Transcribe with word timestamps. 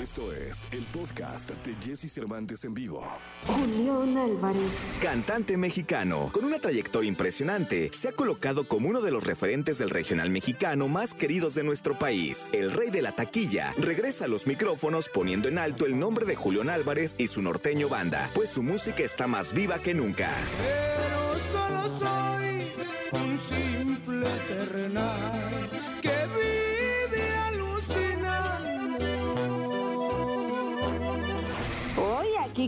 Esto 0.00 0.32
es 0.32 0.64
el 0.70 0.84
podcast 0.84 1.50
de 1.50 1.74
Jesse 1.84 2.12
Cervantes 2.12 2.62
en 2.62 2.72
vivo. 2.72 3.04
Julián 3.46 4.16
Álvarez. 4.16 4.94
Cantante 5.02 5.56
mexicano, 5.56 6.30
con 6.32 6.44
una 6.44 6.60
trayectoria 6.60 7.08
impresionante, 7.08 7.90
se 7.92 8.08
ha 8.08 8.12
colocado 8.12 8.68
como 8.68 8.88
uno 8.88 9.00
de 9.00 9.10
los 9.10 9.26
referentes 9.26 9.78
del 9.78 9.90
regional 9.90 10.30
mexicano 10.30 10.86
más 10.86 11.14
queridos 11.14 11.56
de 11.56 11.64
nuestro 11.64 11.98
país. 11.98 12.48
El 12.52 12.70
rey 12.70 12.90
de 12.90 13.02
la 13.02 13.10
taquilla 13.10 13.74
regresa 13.76 14.26
a 14.26 14.28
los 14.28 14.46
micrófonos 14.46 15.08
poniendo 15.08 15.48
en 15.48 15.58
alto 15.58 15.84
el 15.84 15.98
nombre 15.98 16.24
de 16.26 16.36
Julián 16.36 16.70
Álvarez 16.70 17.16
y 17.18 17.26
su 17.26 17.42
norteño 17.42 17.88
banda, 17.88 18.30
pues 18.34 18.50
su 18.50 18.62
música 18.62 19.02
está 19.02 19.26
más 19.26 19.52
viva 19.52 19.80
que 19.80 19.94
nunca. 19.94 20.30
Pero 20.58 21.34
solo 21.50 21.98
soy 21.98 22.72
un 23.20 23.38
simple 23.50 24.28
terrenal 24.46 25.47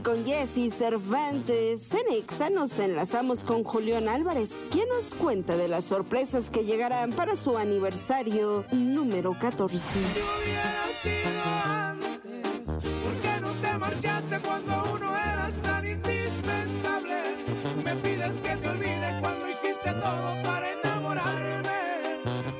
Con 0.04 0.24
Jesse 0.24 0.72
Cervantes 0.72 1.92
en 1.92 2.14
Exa 2.14 2.48
nos 2.48 2.78
enlazamos 2.78 3.44
con 3.44 3.64
Julián 3.64 4.08
Álvarez, 4.08 4.50
quien 4.70 4.88
nos 4.88 5.14
cuenta 5.14 5.56
de 5.56 5.68
las 5.68 5.84
sorpresas 5.84 6.48
que 6.48 6.64
llegarán 6.64 7.12
para 7.12 7.36
su 7.36 7.58
aniversario 7.58 8.64
número 8.72 9.36
14. 9.38 9.76
Si 9.78 9.98
hubiera 9.98 10.86
sido 11.02 11.42
antes, 11.64 12.78
¿por 13.02 13.14
qué 13.20 13.40
no 13.40 13.52
te 13.52 13.78
marchaste 13.78 14.38
cuando 14.38 14.94
uno 14.94 15.16
eras 15.16 15.60
tan 15.60 15.86
indispensable? 15.86 17.16
Me 17.84 17.96
pides 17.96 18.36
que 18.36 18.56
te 18.56 18.68
olvide 18.68 19.18
cuando 19.20 19.48
hiciste 19.48 19.92
todo 19.92 20.42
para 20.44 20.72
enamorarme. 20.72 21.70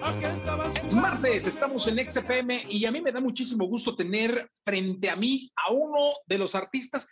¿A 0.02 0.18
qué 0.20 0.30
estabas 0.30 0.74
Es 0.84 0.94
martes, 0.94 1.46
estamos 1.46 1.88
en 1.88 2.10
XFM 2.10 2.64
y 2.68 2.84
a 2.84 2.90
mí 2.90 3.00
me 3.00 3.12
da 3.12 3.20
muchísimo 3.20 3.66
gusto 3.66 3.96
tener 3.96 4.50
frente 4.64 5.08
a 5.08 5.16
mí 5.16 5.50
a 5.56 5.72
uno 5.72 6.10
de 6.26 6.38
los 6.38 6.54
artistas. 6.54 7.08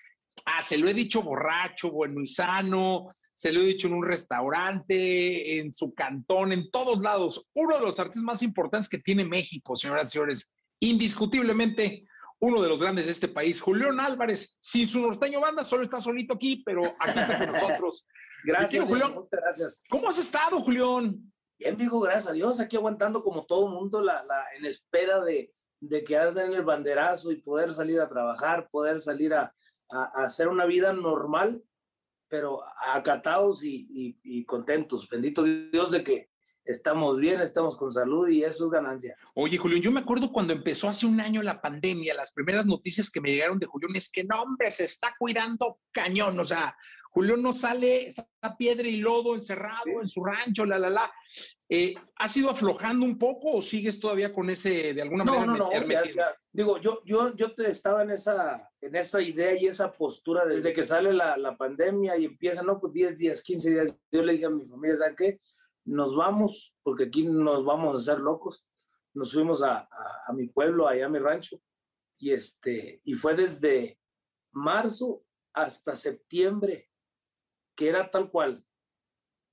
Ah, 0.51 0.63
se 0.63 0.79
lo 0.79 0.89
he 0.89 0.95
dicho 0.95 1.23
borracho, 1.23 1.91
bueno 1.91 2.23
y 2.23 2.27
sano, 2.27 3.11
se 3.35 3.53
lo 3.53 3.61
he 3.61 3.67
dicho 3.67 3.87
en 3.87 3.95
un 3.95 4.05
restaurante, 4.05 5.59
en 5.59 5.73
su 5.73 5.93
cantón, 5.93 6.53
en 6.53 6.71
todos 6.71 6.99
lados. 7.01 7.49
Uno 7.55 7.77
de 7.77 7.83
los 7.83 8.01
artistas 8.01 8.23
más 8.23 8.43
importantes 8.43 8.89
que 8.89 8.99
tiene 8.99 9.27
México, 9.27 9.77
señoras 9.77 10.09
y 10.09 10.13
señores. 10.13 10.51
Indiscutiblemente 10.81 12.07
uno 12.41 12.63
de 12.63 12.69
los 12.69 12.81
grandes 12.81 13.07
de 13.07 13.13
este 13.13 13.29
país. 13.29 13.61
Julián 13.61 14.01
Álvarez, 14.01 14.57
sin 14.61 14.89
su 14.89 15.01
norteño 15.01 15.41
banda, 15.41 15.65
solo 15.65 15.83
está 15.83 16.01
solito 16.01 16.35
aquí, 16.35 16.63
pero 16.65 16.83
aquí 16.99 17.19
está 17.19 17.39
con 17.39 17.53
nosotros. 17.53 18.07
Gracias, 18.45 18.85
Julián. 18.85 19.15
muchas 19.15 19.41
gracias. 19.41 19.83
¿Cómo 19.91 20.09
has 20.09 20.19
estado, 20.19 20.61
Julián? 20.61 21.21
Bien, 21.59 21.77
viejo, 21.77 21.99
gracias 21.99 22.29
a 22.29 22.33
Dios, 22.33 22.61
aquí 22.61 22.77
aguantando 22.77 23.25
como 23.25 23.45
todo 23.45 23.67
mundo 23.67 24.01
la, 24.01 24.23
la, 24.23 24.45
en 24.57 24.65
espera 24.65 25.21
de, 25.25 25.53
de 25.81 26.05
que 26.05 26.17
den 26.17 26.53
el 26.53 26.63
banderazo 26.63 27.33
y 27.33 27.43
poder 27.43 27.75
salir 27.75 28.01
a 28.01 28.09
trabajar, 28.09 28.69
poder 28.71 29.01
salir 29.01 29.35
a, 29.35 29.53
a- 29.91 30.13
hacer 30.25 30.49
una 30.49 30.67
vida 30.67 30.93
normal, 30.93 31.65
pero 32.29 32.61
acatados 32.95 33.61
y 33.65 34.45
contentos. 34.45 35.09
Bendito 35.09 35.43
Dios 35.45 35.91
de 35.91 36.05
que 36.05 36.31
estamos 36.69 37.19
bien, 37.19 37.41
estamos 37.41 37.77
con 37.77 37.91
salud 37.91 38.29
y 38.29 38.45
eso 38.45 38.67
es 38.67 38.71
ganancia. 38.71 39.17
Oye, 39.35 39.57
Julián, 39.57 39.81
yo 39.83 39.91
me 39.91 40.01
acuerdo 40.01 40.31
cuando 40.31 40.53
empezó 40.53 40.89
hace 40.89 41.07
un 41.07 41.21
año 41.21 41.43
la 41.43 41.61
pandemia, 41.61 42.15
las 42.15 42.31
primeras 42.31 42.67
noticias 42.67 43.11
que 43.11 43.21
me 43.21 43.31
llegaron 43.33 43.59
de 43.59 43.67
Julián 43.67 43.97
es 43.97 44.11
que 44.11 44.23
no, 44.25 44.43
hombre, 44.43 44.71
se 44.71 44.85
está 44.85 45.15
cuidando 45.19 45.81
cañón. 45.91 46.39
O 46.39 46.45
sea, 46.45 46.77
Julián 47.11 47.43
no 47.43 47.55
sale, 47.55 48.07
está 48.09 48.29
piedra 48.59 48.87
y 48.87 49.01
lodo 49.01 49.35
encerrado 49.35 50.01
en 50.01 50.07
su 50.07 50.23
rancho, 50.23 50.67
la, 50.67 50.79
la, 50.79 50.91
la. 50.91 51.11
Eh, 51.71 51.95
¿Has 52.17 52.37
ido 52.37 52.51
aflojando 52.51 53.05
un 53.05 53.19
poco 53.19 53.53
o 53.57 53.63
sigues 53.63 53.99
todavía 53.99 54.33
con 54.33 54.51
ese, 54.51 54.93
de 54.93 55.03
alguna 55.03 55.25
No, 55.25 55.33
manera, 55.41 55.47
no, 55.53 55.57
no, 55.57 55.73
ya- 55.73 55.79
hermetismo? 55.79 56.23
ya. 56.23 56.37
digo, 56.53 56.79
yo, 56.81 57.01
yo, 57.07 57.35
yo 57.35 57.55
te 57.55 57.69
estaba 57.71 58.03
en 58.03 58.11
esa, 58.11 58.71
en 58.83 58.95
esa 58.95 59.23
idea 59.23 59.59
y 59.59 59.67
esa 59.67 59.91
postura 59.91 60.45
desde 60.45 60.73
que 60.75 60.83
sale 60.83 61.13
la, 61.15 61.37
la 61.39 61.57
pandemia 61.57 62.17
y 62.19 62.27
empieza, 62.27 62.63
no, 62.63 62.79
pues 62.79 62.93
10 62.93 63.17
días, 63.17 63.43
15 63.43 63.71
días. 63.71 63.95
Yo 64.13 64.23
le 64.23 64.35
dije 64.35 64.45
a 64.45 64.51
mi 64.51 64.67
familia, 64.67 64.97
¿saben 64.97 65.17
qué? 65.17 65.41
Nos 65.89 66.15
vamos, 66.15 66.77
porque 66.83 67.05
aquí 67.05 67.27
nos 67.27 67.65
vamos 67.65 67.97
a 67.97 67.99
hacer 67.99 68.21
locos. 68.23 68.67
Nos 69.15 69.33
fuimos 69.33 69.63
a, 69.63 69.79
a, 69.79 70.23
a 70.27 70.33
mi 70.33 70.49
pueblo, 70.49 70.87
allá 70.87 71.07
a 71.07 71.09
mi 71.09 71.19
rancho, 71.19 71.61
y, 72.19 72.33
este, 72.33 73.01
y 73.05 73.15
fue 73.15 73.35
desde 73.35 73.99
marzo 74.53 75.25
hasta 75.55 75.97
septiembre, 75.97 76.91
que 77.75 77.89
era 77.89 78.11
tal 78.11 78.31
cual, 78.31 78.65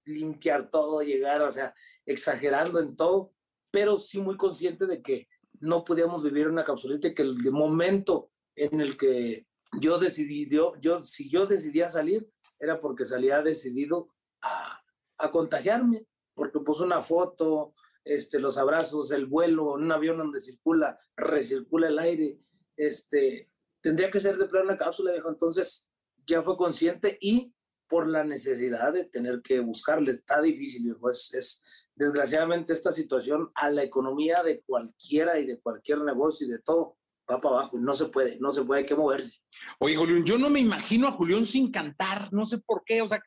limpiar 0.05 0.69
todo, 0.69 1.01
llegar, 1.01 1.41
o 1.41 1.51
sea, 1.51 1.73
exagerando 2.05 2.79
en 2.79 2.95
todo, 2.95 3.33
pero 3.71 3.97
sí 3.97 4.19
muy 4.19 4.37
consciente 4.37 4.85
de 4.85 5.01
que 5.01 5.27
no 5.59 5.83
podíamos 5.83 6.23
vivir 6.23 6.45
en 6.45 6.53
una 6.53 6.63
capsulita 6.63 7.07
y 7.07 7.15
que 7.15 7.23
el 7.23 7.35
momento 7.51 8.31
en 8.55 8.81
el 8.81 8.97
que 8.97 9.47
yo 9.79 9.97
decidí, 9.97 10.49
yo, 10.49 10.73
yo, 10.79 11.03
si 11.03 11.29
yo 11.29 11.45
decidía 11.45 11.89
salir, 11.89 12.29
era 12.59 12.79
porque 12.79 13.05
salía 13.05 13.41
decidido 13.41 14.09
a, 14.41 14.81
a 15.17 15.31
contagiarme, 15.31 16.05
porque 16.35 16.59
pues 16.59 16.79
una 16.79 17.01
foto, 17.01 17.73
este, 18.03 18.39
los 18.39 18.57
abrazos, 18.57 19.11
el 19.11 19.25
vuelo, 19.25 19.77
en 19.77 19.85
un 19.85 19.91
avión 19.91 20.17
donde 20.17 20.39
circula, 20.39 20.99
recircula 21.15 21.87
el 21.87 21.97
aire, 21.97 22.39
este, 22.77 23.49
tendría 23.81 24.11
que 24.11 24.19
ser 24.19 24.37
de 24.37 24.45
plena 24.45 24.77
cápsula, 24.77 25.11
viejo. 25.11 25.29
Entonces 25.29 25.89
ya 26.27 26.43
fue 26.43 26.57
consciente 26.57 27.17
y 27.19 27.53
por 27.87 28.07
la 28.07 28.23
necesidad 28.23 28.93
de 28.93 29.05
tener 29.05 29.41
que 29.41 29.59
buscarle. 29.59 30.11
Está 30.11 30.41
difícil, 30.41 30.83
viejo. 30.83 31.09
Es, 31.09 31.33
es 31.33 31.63
desgraciadamente 31.95 32.73
esta 32.73 32.91
situación 32.91 33.51
a 33.55 33.69
la 33.69 33.83
economía 33.83 34.43
de 34.43 34.61
cualquiera 34.61 35.39
y 35.39 35.45
de 35.45 35.59
cualquier 35.59 36.01
negocio 36.01 36.45
y 36.45 36.51
de 36.51 36.59
todo 36.59 36.97
va 37.31 37.41
para 37.41 37.55
abajo. 37.55 37.77
No 37.79 37.95
se 37.95 38.05
puede, 38.05 38.37
no 38.39 38.51
se 38.53 38.63
puede, 38.63 38.81
hay 38.81 38.85
que 38.85 38.95
moverse. 38.95 39.39
Oye, 39.79 39.95
Julián, 39.95 40.25
yo 40.25 40.37
no 40.37 40.49
me 40.49 40.59
imagino 40.59 41.07
a 41.07 41.11
Julián 41.11 41.45
sin 41.45 41.71
cantar, 41.71 42.29
no 42.31 42.45
sé 42.45 42.59
por 42.59 42.83
qué, 42.85 43.01
o 43.01 43.07
sea, 43.07 43.21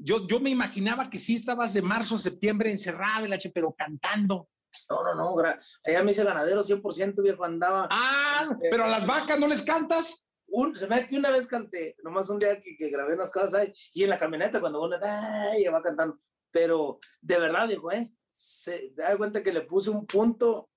yo, 0.00 0.26
yo 0.26 0.40
me 0.40 0.50
imaginaba 0.50 1.10
que 1.10 1.18
sí 1.18 1.34
estabas 1.34 1.74
de 1.74 1.82
marzo 1.82 2.14
a 2.14 2.18
septiembre 2.18 2.70
encerrado, 2.70 3.26
el 3.26 3.32
H, 3.32 3.50
pero 3.54 3.74
cantando. 3.76 4.48
No, 4.90 5.02
no, 5.02 5.14
no. 5.14 5.42
Allá 5.84 6.02
me 6.02 6.10
hice 6.10 6.24
ganadero 6.24 6.62
100%, 6.62 7.22
viejo. 7.22 7.44
Andaba. 7.44 7.88
Ah, 7.90 8.48
pero 8.70 8.84
a 8.84 8.88
las 8.88 9.06
vacas 9.06 9.38
no 9.38 9.48
les 9.48 9.62
cantas. 9.62 10.30
Un, 10.46 10.76
se 10.76 10.86
me 10.86 11.00
da 11.00 11.06
que 11.06 11.16
una 11.16 11.30
vez 11.30 11.46
canté, 11.46 11.94
nomás 12.02 12.30
un 12.30 12.38
día 12.38 12.58
que, 12.60 12.74
que 12.76 12.88
grabé 12.88 13.14
unas 13.14 13.30
cosas 13.30 13.52
ahí, 13.52 13.72
y 13.92 14.04
en 14.04 14.10
la 14.10 14.18
camioneta 14.18 14.60
cuando 14.60 14.82
uno 14.82 14.98
ya 14.98 15.70
va 15.70 15.82
cantando. 15.82 16.18
Pero 16.50 16.98
de 17.20 17.38
verdad, 17.38 17.68
dijo, 17.68 17.92
¿eh? 17.92 18.10
Se 18.30 18.92
da 18.96 19.16
cuenta 19.18 19.42
que 19.42 19.52
le 19.52 19.62
puse 19.62 19.90
un 19.90 20.06
punto 20.06 20.70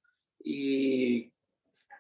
y 0.43 1.31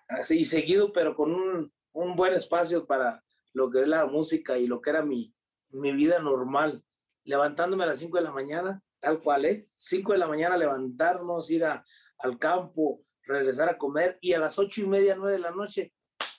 así 0.09 0.43
seguido, 0.43 0.91
pero 0.91 1.15
con 1.15 1.33
un, 1.33 1.71
un 1.93 2.15
buen 2.15 2.33
espacio 2.33 2.85
para 2.85 3.23
lo 3.53 3.69
que 3.69 3.81
es 3.81 3.87
la 3.87 4.05
música 4.05 4.57
y 4.57 4.67
lo 4.67 4.81
que 4.81 4.89
era 4.89 5.03
mi, 5.03 5.33
mi 5.69 5.93
vida 5.93 6.19
normal. 6.19 6.83
Levantándome 7.23 7.83
a 7.83 7.87
las 7.87 7.99
5 7.99 8.17
de 8.17 8.23
la 8.23 8.31
mañana, 8.31 8.81
tal 8.99 9.21
cual, 9.21 9.45
¿eh? 9.45 9.67
5 9.75 10.13
de 10.13 10.17
la 10.17 10.27
mañana 10.27 10.57
levantarnos, 10.57 11.49
ir 11.51 11.65
a- 11.65 11.83
al 12.19 12.37
campo, 12.39 13.03
regresar 13.23 13.69
a 13.69 13.77
comer 13.77 14.17
y 14.21 14.33
a 14.33 14.39
las 14.39 14.57
ocho 14.59 14.81
y 14.81 14.87
media, 14.87 15.15
9 15.15 15.33
de 15.33 15.39
la 15.39 15.51
noche, 15.51 15.93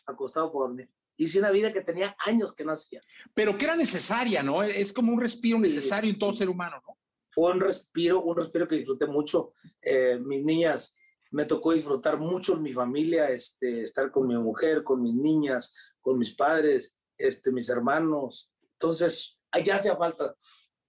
acostado 0.06 0.50
por 0.53 0.66
dormir. 0.69 0.91
Hice 1.16 1.38
una 1.38 1.50
vida 1.50 1.72
que 1.72 1.82
tenía 1.82 2.16
años 2.25 2.54
que 2.54 2.65
no 2.65 2.72
hacía. 2.72 3.00
pero 3.34 3.56
que 3.56 3.65
era 3.66 3.76
necesaria, 3.76 4.42
¿no? 4.42 4.62
Es 4.62 4.92
como 4.92 5.12
un 5.12 5.21
respiro 5.21 5.56
Sí. 5.59 5.62
necesario 5.62 6.10
en 6.10 6.19
todo 6.19 6.32
ser 6.32 6.48
humano, 6.48 6.82
¿no? 6.87 6.98
Fue 7.31 7.50
un 7.53 7.60
respiro, 7.60 8.22
un 8.22 8.37
respiro 8.37 8.66
que 8.69 8.76
disfruté 8.76 9.06
mucho. 9.06 9.54
Eh, 9.81 10.19
mis 10.21 10.44
niñas, 10.44 10.98
me 11.31 11.44
tocó 11.47 11.72
disfrutar 11.72 12.19
mucho 12.19 12.54
en 12.54 12.62
mi 12.62 12.72
familia, 12.75 13.31
este, 13.31 13.82
estar 13.82 14.10
con 14.10 14.26
mi 14.26 14.37
mujer, 14.37 14.82
con 14.84 15.00
mis 15.00 15.15
niñas, 15.15 15.75
con 16.00 16.19
mis 16.19 16.34
padres, 16.34 16.94
este, 17.16 17.50
mis 17.53 17.69
hermanos. 17.71 18.53
Entonces, 18.72 19.38
allá 19.50 19.76
hacía 19.76 19.97
falta. 19.97 20.34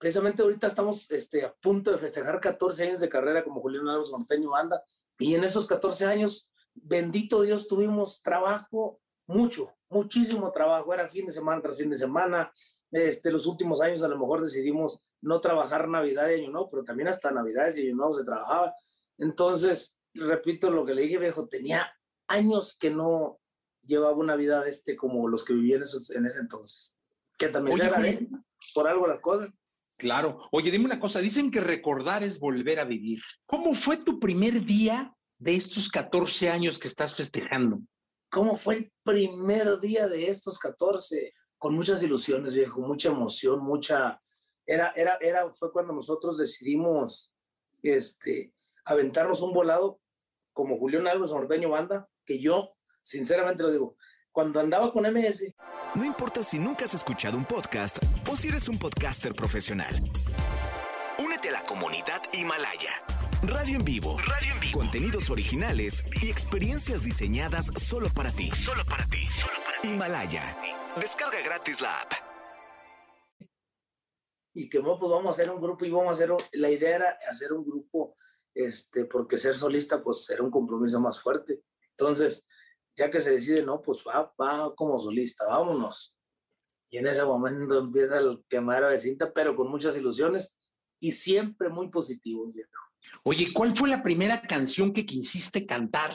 Precisamente 0.04 0.44
ahorita 0.44 0.68
estamos 0.68 1.10
este, 1.12 1.46
a 1.46 1.54
punto 1.54 1.90
de 1.90 1.98
festejar 1.98 2.38
14 2.42 2.84
años 2.84 3.00
de 3.00 3.08
carrera 3.08 3.42
como 3.42 3.62
Julián 3.62 3.88
Álvarez 3.88 4.12
Monteño 4.12 4.50
Banda. 4.50 4.84
Y 5.18 5.34
en 5.34 5.46
esos 5.46 5.66
14 5.66 6.06
años, 6.08 6.52
bendito 6.74 7.42
Dios, 7.42 7.70
tuvimos 7.70 8.22
trabajo, 8.22 9.00
mucho, 9.28 9.74
muchísimo 9.88 10.52
trabajo. 10.52 10.94
Era 10.94 11.08
fin 11.08 11.28
de 11.28 11.32
semana 11.32 11.62
tras 11.62 11.78
fin 11.78 11.90
de 11.90 11.98
semana. 11.98 12.52
Este, 12.92 13.32
los 13.32 13.46
últimos 13.46 13.80
años 13.80 14.04
a 14.04 14.10
lo 14.10 14.20
mejor 14.20 14.44
decidimos 14.44 15.02
no 15.22 15.40
trabajar 15.40 15.88
Navidad 15.88 16.28
y 16.32 16.42
Año 16.42 16.52
Nuevo, 16.52 16.70
pero 16.70 16.84
también 16.84 17.08
hasta 17.08 17.32
Navidades 17.32 17.78
y 17.78 17.88
Año 17.88 17.96
Nuevo 17.96 18.14
se 18.14 18.26
trabajaba. 18.26 18.76
Entonces, 19.18 19.98
repito 20.14 20.70
lo 20.70 20.86
que 20.86 20.96
le 20.96 21.04
dije, 21.04 21.18
viejo, 21.18 21.48
tenía 21.48 21.90
años 22.28 22.76
que 22.78 22.90
no 22.90 23.40
llevaba 23.86 24.18
una 24.18 24.36
vida 24.36 24.68
este 24.68 24.98
como 24.98 25.30
los 25.30 25.46
que 25.46 25.54
viví 25.54 25.72
en, 25.72 25.84
ese 25.84 26.40
entonces. 26.42 26.98
Que 27.38 27.48
también 27.48 27.76
Oye, 27.76 27.84
se 27.84 27.90
agradece 27.90 28.28
por 28.76 28.90
algo 28.90 29.08
las 29.08 29.22
cosas. 29.22 29.50
Claro. 30.04 30.50
Oye, 30.52 30.70
dime 30.70 30.84
una 30.84 31.00
cosa, 31.00 31.22
dicen 31.22 31.50
que 31.50 31.62
recordar 31.62 32.24
es 32.24 32.38
volver 32.38 32.78
a 32.78 32.84
vivir. 32.84 33.22
¿Cómo 33.46 33.74
fue 33.74 33.96
tu 33.96 34.20
primer 34.20 34.66
día 34.66 35.16
de 35.38 35.56
estos 35.56 35.90
14 35.90 36.50
años 36.50 36.78
que 36.78 36.90
estás 36.90 37.16
festejando? 37.16 37.80
¿Cómo 38.30 38.58
fue 38.58 38.76
el 38.76 38.94
primer 39.02 39.80
día 39.80 40.10
de 40.10 40.30
estos 40.30 40.60
14? 40.60 41.34
Con 41.58 41.76
muchas 41.76 42.04
ilusiones, 42.04 42.54
viejo, 42.54 42.82
mucha 42.82 43.12
emoción, 43.12 43.64
mucha... 43.64 44.22
Era, 44.66 44.92
era, 44.94 45.18
era, 45.22 45.50
fue 45.54 45.72
cuando 45.72 45.94
nosotros 45.94 46.38
decidimos 46.38 47.34
este, 47.82 48.54
aventarnos 48.84 49.42
un 49.42 49.54
volado 49.54 50.02
como 50.52 50.80
Julián 50.80 51.08
Álvarez 51.08 51.32
Norteño 51.32 51.70
Banda, 51.70 52.10
que 52.26 52.42
yo 52.42 52.76
sinceramente 53.02 53.64
lo 53.64 53.72
digo. 53.72 53.96
Cuando 54.34 54.60
andaba 54.60 54.92
con 54.92 55.06
MS. 55.06 55.56
No 55.96 56.04
importa 56.04 56.42
si 56.42 56.58
nunca 56.58 56.86
has 56.86 56.96
escuchado 56.96 57.38
un 57.38 57.46
podcast 57.46 58.00
o 58.28 58.36
si 58.36 58.48
eres 58.48 58.68
un 58.68 58.80
podcaster 58.80 59.36
profesional. 59.36 59.94
Únete 61.24 61.50
a 61.50 61.52
la 61.52 61.64
comunidad 61.66 62.20
Himalaya. 62.34 63.04
Radio 63.44 63.78
en 63.78 63.86
vivo. 63.86 64.18
Radio 64.18 64.54
en 64.56 64.60
vivo. 64.60 64.80
Contenidos 64.80 65.30
originales 65.30 66.04
y 66.20 66.32
experiencias 66.32 67.04
diseñadas 67.04 67.68
solo 67.78 68.10
para 68.10 68.32
ti. 68.32 68.50
Solo 68.50 68.84
para 68.86 69.06
ti. 69.06 69.24
Solo 69.40 69.54
para 69.64 69.82
ti. 69.82 69.90
Himalaya. 69.90 70.58
Descarga 71.00 71.40
gratis 71.46 71.80
la 71.80 72.02
app. 72.02 72.12
Y 74.56 74.70
que 74.70 74.82
pues 74.82 74.98
vamos 75.00 75.28
a 75.28 75.30
hacer 75.30 75.52
un 75.52 75.62
grupo 75.62 75.86
y 75.86 75.92
vamos 75.92 76.08
a 76.08 76.12
hacer, 76.12 76.32
la 76.54 76.72
idea 76.72 76.96
era 76.96 77.20
hacer 77.30 77.54
un 77.54 77.64
grupo, 77.64 78.18
este, 78.56 79.06
porque 79.06 79.38
ser 79.38 79.54
solista 79.54 80.02
pues 80.04 80.28
era 80.32 80.42
un 80.42 80.50
compromiso 80.50 81.00
más 81.00 81.22
fuerte. 81.22 81.62
Entonces, 81.92 82.48
ya 82.96 83.10
que 83.10 83.22
se 83.22 83.32
decide, 83.32 83.64
no, 83.64 83.82
pues 83.82 84.04
va, 84.08 84.34
va 84.40 84.74
como 84.76 85.00
solista, 85.00 85.46
vámonos. 85.48 86.16
Y 86.90 86.98
en 86.98 87.08
ese 87.08 87.26
momento 87.26 87.80
empieza 87.80 88.20
el 88.20 88.44
quemar 88.48 88.88
de 88.88 89.00
cinta, 89.00 89.34
pero 89.34 89.56
con 89.56 89.70
muchas 89.70 89.98
ilusiones 89.98 90.56
y 91.00 91.12
siempre 91.12 91.70
muy 91.70 91.90
positivo. 91.90 92.50
Oye, 93.24 93.52
¿cuál 93.54 93.76
fue 93.76 93.90
la 93.90 94.04
primera 94.04 94.42
canción 94.42 94.94
que 94.94 95.06
quisiste 95.06 95.66
cantar? 95.66 96.12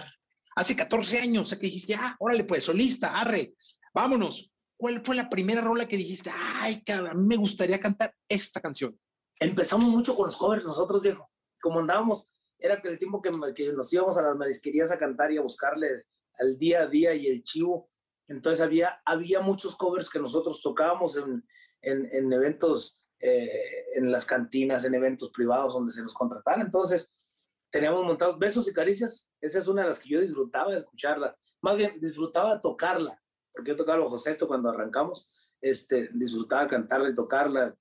Hace 0.55 0.77
14 0.77 1.19
años, 1.19 1.47
o 1.47 1.51
sea, 1.51 1.59
que 1.59 1.67
dijiste, 1.67 1.95
ah, 1.95 2.17
órale, 2.21 2.45
pues, 2.45 2.65
solista, 2.65 3.19
arre, 3.19 3.55
vámonos. 3.93 4.53
¿Cuál 4.77 5.05
fue 5.05 5.17
la 5.17 5.29
primera 5.29 5.61
rola 5.61 5.89
que 5.89 5.97
dijiste, 5.97 6.31
ay, 6.33 6.83
a 6.87 7.15
mí 7.15 7.27
me 7.27 7.37
gustaría 7.37 7.81
cantar 7.81 8.15
esta 8.29 8.61
canción? 8.61 8.97
Empezamos 9.41 9.89
mucho 9.89 10.15
con 10.15 10.27
los 10.27 10.37
covers 10.37 10.65
nosotros, 10.65 11.03
viejo. 11.03 11.29
Como 11.61 11.81
andábamos, 11.81 12.29
era 12.59 12.81
el 12.83 12.99
tiempo 12.99 13.21
que, 13.21 13.31
que 13.55 13.73
nos 13.73 13.93
íbamos 13.93 14.17
a 14.17 14.23
las 14.23 14.37
marisquerías 14.37 14.91
a 14.93 14.99
cantar 14.99 15.33
y 15.33 15.39
a 15.39 15.43
buscarle 15.43 16.05
al 16.39 16.59
día 16.59 16.83
a 16.83 16.87
día 16.87 17.15
y 17.15 17.27
el 17.27 17.43
chivo. 17.43 17.91
Entonces 18.27 18.61
había, 18.61 19.01
había 19.05 19.41
muchos 19.41 19.77
covers 19.77 20.11
que 20.11 20.19
nosotros 20.19 20.61
tocábamos 20.63 21.17
en, 21.17 21.45
en, 21.83 22.09
en 22.13 22.33
eventos, 22.33 23.03
eh, 23.21 23.87
en 23.95 24.13
las 24.13 24.27
cantinas, 24.27 24.85
en 24.85 24.95
eventos 24.95 25.31
privados 25.31 25.75
donde 25.75 25.93
se 25.93 26.03
nos 26.03 26.15
contrataban. 26.15 26.61
Entonces 26.61 27.17
teníamos 27.71 28.05
montados 28.05 28.39
besos 28.39 28.69
y 28.69 28.73
caricias. 28.73 29.31
Esa 29.41 29.59
es 29.59 29.69
una 29.69 29.83
de 29.83 29.89
las 29.89 29.99
que 29.99 30.11
yo 30.11 30.21
disfrutaba 30.21 30.71
de 30.71 30.77
escucharla. 30.77 31.37
Más 31.61 31.77
bien, 31.77 31.99
disfrutaba 32.01 32.61
tocarla, 32.61 33.21
porque 33.53 33.71
yo 33.71 33.77
tocaba 33.77 34.05
bajo 34.05 34.19
sexto 34.19 34.47
cuando 34.47 34.71
arrancamos. 34.71 35.35
Este, 35.61 36.09
disfrutaba 36.13 36.69
cantarla 36.69 37.09
y 37.09 37.15
tocarla 37.15 37.75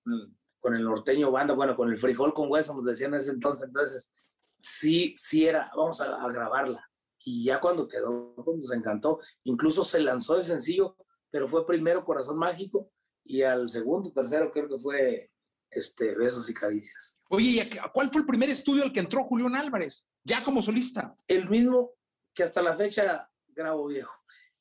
con 0.60 0.76
el 0.76 0.84
norteño 0.84 1.30
banda, 1.30 1.54
bueno, 1.54 1.76
con 1.76 1.90
el 1.90 1.98
frijol 1.98 2.34
con 2.34 2.50
hueso, 2.50 2.74
nos 2.74 2.86
decían 2.86 3.14
en 3.14 3.20
ese 3.20 3.32
entonces. 3.32 3.68
Entonces, 3.68 4.12
sí, 4.60 5.14
sí 5.16 5.46
era, 5.46 5.70
vamos 5.76 6.02
a 6.02 6.28
grabarla 6.30 6.90
y 7.28 7.44
ya 7.44 7.60
cuando 7.60 7.90
quedó, 7.90 8.34
pues, 8.36 8.58
nos 8.58 8.72
encantó. 8.72 9.20
Incluso 9.44 9.84
se 9.84 10.00
lanzó 10.00 10.38
el 10.38 10.44
sencillo, 10.44 10.96
pero 11.30 11.46
fue 11.46 11.68
primero 11.68 12.06
Corazón 12.06 12.38
Mágico 12.38 12.90
y 13.26 13.42
al 13.42 13.70
segundo, 13.70 14.14
tercero 14.14 14.50
creo 14.50 14.70
que 14.70 14.80
fue 14.80 15.30
este, 15.70 16.16
Besos 16.16 16.50
y 16.50 16.54
Caricias. 16.54 17.20
Oye, 17.30 17.70
¿cuál 17.94 18.10
fue 18.12 18.22
el 18.22 18.28
primer 18.28 18.50
estudio 18.50 18.84
al 18.84 18.94
que 18.94 19.02
entró 19.02 19.26
Julián 19.26 19.58
Álvarez, 19.58 20.08
ya 20.24 20.42
como 20.42 20.62
solista? 20.62 21.18
El 21.28 21.50
mismo 21.50 21.96
que 22.34 22.44
hasta 22.44 22.62
la 22.62 22.78
fecha 22.78 23.30
grabo 23.48 23.88
viejo. 23.88 24.14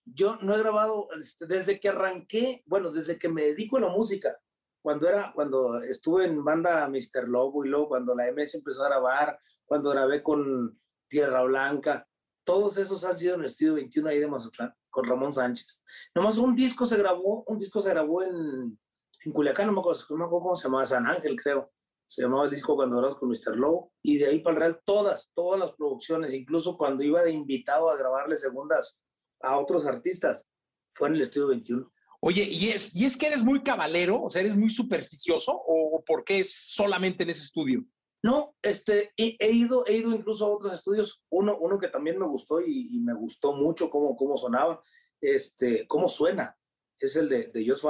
Yo 0.04 0.34
no 0.42 0.52
he 0.52 0.58
grabado 0.58 1.06
este, 1.20 1.46
desde 1.46 1.78
que 1.78 1.90
arranqué, 1.90 2.64
bueno, 2.66 2.90
desde 2.90 3.16
que 3.16 3.28
me 3.28 3.42
dedico 3.42 3.76
a 3.76 3.82
la 3.82 3.90
música, 3.90 4.36
cuando 4.82 5.08
era, 5.08 5.32
cuando 5.32 5.80
estuve 5.82 6.24
en 6.24 6.44
banda 6.44 6.88
Mr. 6.88 7.28
Lobo 7.28 7.64
y 7.64 7.68
luego 7.68 7.90
cuando 7.90 8.12
la 8.16 8.26
MS 8.32 8.56
empezó 8.56 8.82
a 8.82 8.88
grabar, 8.88 9.38
cuando 9.64 9.90
grabé 9.90 10.24
con 10.24 10.80
Tierra 11.08 11.44
Blanca, 11.44 12.08
todos 12.46 12.78
esos 12.78 13.04
han 13.04 13.18
sido 13.18 13.34
en 13.34 13.40
el 13.40 13.46
estudio 13.46 13.74
21 13.74 14.08
ahí 14.08 14.20
de 14.20 14.28
Mazatlán, 14.28 14.72
con 14.88 15.04
Ramón 15.04 15.32
Sánchez. 15.32 15.82
Nomás 16.14 16.38
un 16.38 16.54
disco 16.54 16.86
se 16.86 16.96
grabó, 16.96 17.42
un 17.48 17.58
disco 17.58 17.82
se 17.82 17.90
grabó 17.90 18.22
en, 18.22 18.78
en 19.24 19.32
Culiacán, 19.32 19.66
no 19.66 19.72
me, 19.72 19.80
acuerdo, 19.80 20.00
no 20.10 20.16
me 20.16 20.24
acuerdo 20.24 20.42
cómo 20.44 20.56
se 20.56 20.68
llamaba, 20.68 20.86
San 20.86 21.06
Ángel, 21.06 21.36
creo. 21.36 21.72
Se 22.06 22.22
llamaba 22.22 22.44
el 22.44 22.50
disco 22.50 22.76
cuando 22.76 22.96
grabamos 22.98 23.18
con 23.18 23.28
Mr. 23.28 23.58
Low. 23.58 23.90
Y 24.00 24.18
de 24.18 24.26
ahí 24.26 24.38
para 24.38 24.54
el 24.54 24.60
Real, 24.60 24.80
todas, 24.84 25.32
todas 25.34 25.58
las 25.58 25.72
producciones, 25.72 26.32
incluso 26.32 26.78
cuando 26.78 27.02
iba 27.02 27.22
de 27.24 27.32
invitado 27.32 27.90
a 27.90 27.96
grabarle 27.96 28.36
segundas 28.36 29.04
a 29.42 29.58
otros 29.58 29.84
artistas, 29.84 30.48
fue 30.88 31.08
en 31.08 31.16
el 31.16 31.22
estudio 31.22 31.48
21. 31.48 31.92
Oye, 32.20 32.44
¿y 32.44 32.68
es, 32.68 32.94
¿y 32.94 33.04
es 33.04 33.16
que 33.16 33.26
eres 33.26 33.42
muy 33.42 33.60
cabalero? 33.64 34.22
O 34.22 34.30
sea, 34.30 34.40
¿eres 34.40 34.56
muy 34.56 34.70
supersticioso? 34.70 35.52
¿O 35.52 36.02
por 36.06 36.22
qué 36.22 36.38
es 36.38 36.54
solamente 36.54 37.24
en 37.24 37.30
ese 37.30 37.42
estudio? 37.42 37.84
No, 38.22 38.56
este, 38.62 39.12
he, 39.16 39.50
ido, 39.50 39.86
he 39.86 39.94
ido 39.98 40.12
incluso 40.12 40.46
a 40.46 40.50
otros 40.50 40.72
estudios, 40.72 41.22
uno, 41.30 41.56
uno 41.60 41.78
que 41.78 41.88
también 41.88 42.18
me 42.18 42.26
gustó 42.26 42.60
y, 42.60 42.98
me 43.00 43.14
gustó 43.14 43.54
mucho 43.54 43.90
cómo, 43.90 44.16
cómo 44.16 44.36
sonaba, 44.36 44.82
este, 45.20 45.86
cómo 45.86 46.08
suena, 46.08 46.56
es 46.98 47.16
el 47.16 47.28
de, 47.28 47.48
de 47.48 47.68
Jos 47.68 47.84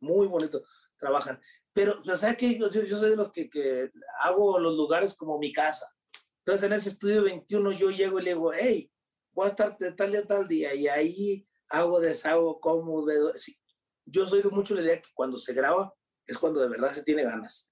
muy 0.00 0.26
bonito, 0.26 0.62
trabajan. 0.98 1.40
Pero, 1.72 2.00
o 2.00 2.16
sea, 2.16 2.36
que 2.36 2.58
yo, 2.58 2.68
yo, 2.68 2.98
soy 2.98 3.10
de 3.10 3.16
los 3.16 3.30
que, 3.30 3.48
hago 4.18 4.58
los 4.58 4.74
lugares 4.74 5.14
como 5.14 5.38
mi 5.38 5.52
casa. 5.52 5.86
Entonces, 6.44 6.66
en 6.66 6.72
ese 6.72 6.90
estudio 6.90 7.22
21 7.22 7.72
yo 7.72 7.90
llego 7.90 8.18
y 8.18 8.24
le 8.24 8.30
digo, 8.34 8.52
hey, 8.52 8.90
voy 9.32 9.46
a 9.46 9.50
estar 9.50 9.76
tal 9.96 10.10
día, 10.10 10.26
tal 10.26 10.48
día, 10.48 10.74
y 10.74 10.88
ahí 10.88 11.46
hago, 11.68 12.00
deshago, 12.00 12.60
como, 12.60 13.06
sí. 13.36 13.56
Yo 14.04 14.26
soy 14.26 14.42
de 14.42 14.48
mucho 14.48 14.74
la 14.74 14.82
idea 14.82 15.00
que 15.00 15.08
cuando 15.14 15.38
se 15.38 15.52
graba 15.52 15.94
es 16.26 16.36
cuando 16.36 16.60
de 16.60 16.68
verdad 16.68 16.90
se 16.92 17.04
tiene 17.04 17.22
ganas 17.22 17.69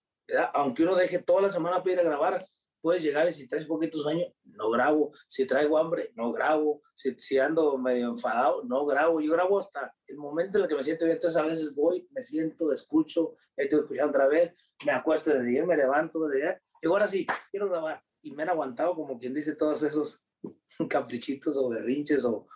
aunque 0.54 0.82
uno 0.82 0.94
deje 0.94 1.22
toda 1.22 1.42
la 1.42 1.52
semana 1.52 1.82
para 1.82 1.92
ir 1.92 2.00
a 2.00 2.04
grabar, 2.04 2.46
puedes 2.80 3.02
llegar 3.02 3.28
y 3.28 3.32
si 3.32 3.48
traes 3.48 3.66
poquitos 3.66 4.06
años, 4.06 4.32
no 4.44 4.70
grabo. 4.70 5.12
Si 5.26 5.46
traigo 5.46 5.78
hambre, 5.78 6.12
no 6.14 6.30
grabo. 6.32 6.82
Si, 6.94 7.38
ando 7.38 7.78
medio 7.78 8.08
enfadado, 8.08 8.64
no 8.64 8.84
grabo. 8.86 9.20
Yo 9.20 9.32
grabo 9.32 9.58
hasta 9.58 9.94
el 10.06 10.16
momento 10.16 10.58
en 10.58 10.64
el 10.64 10.69
que 10.69 10.76
me 10.76 10.82
siento 10.82 11.04
bien. 11.04 11.16
Entonces 11.16 11.40
a 11.40 11.44
veces 11.44 11.75
voy, 11.75 12.06
me 12.10 12.22
siento, 12.22 12.72
escucho, 12.72 13.34
estoy 13.56 13.80
escuchando 13.80 14.10
otra 14.10 14.28
vez, 14.28 14.52
me 14.84 14.92
acuesto 14.92 15.32
de 15.32 15.44
día, 15.44 15.64
me 15.64 15.76
levanto 15.76 16.26
de 16.28 16.38
día. 16.38 16.62
Y 16.81 16.86
ahora 16.86 17.08
sí, 17.08 17.26
quiero 17.50 17.69
grabar. 17.69 18.02
Y 18.22 18.32
me 18.32 18.42
han 18.42 18.50
aguantado, 18.50 18.94
como 18.94 19.19
quien 19.19 19.34
dice, 19.34 19.54
todos 19.54 19.82
esos 19.82 20.24
caprichitos 20.88 21.56
o 21.56 21.69
berrinches 21.69 22.24
o 22.24 22.46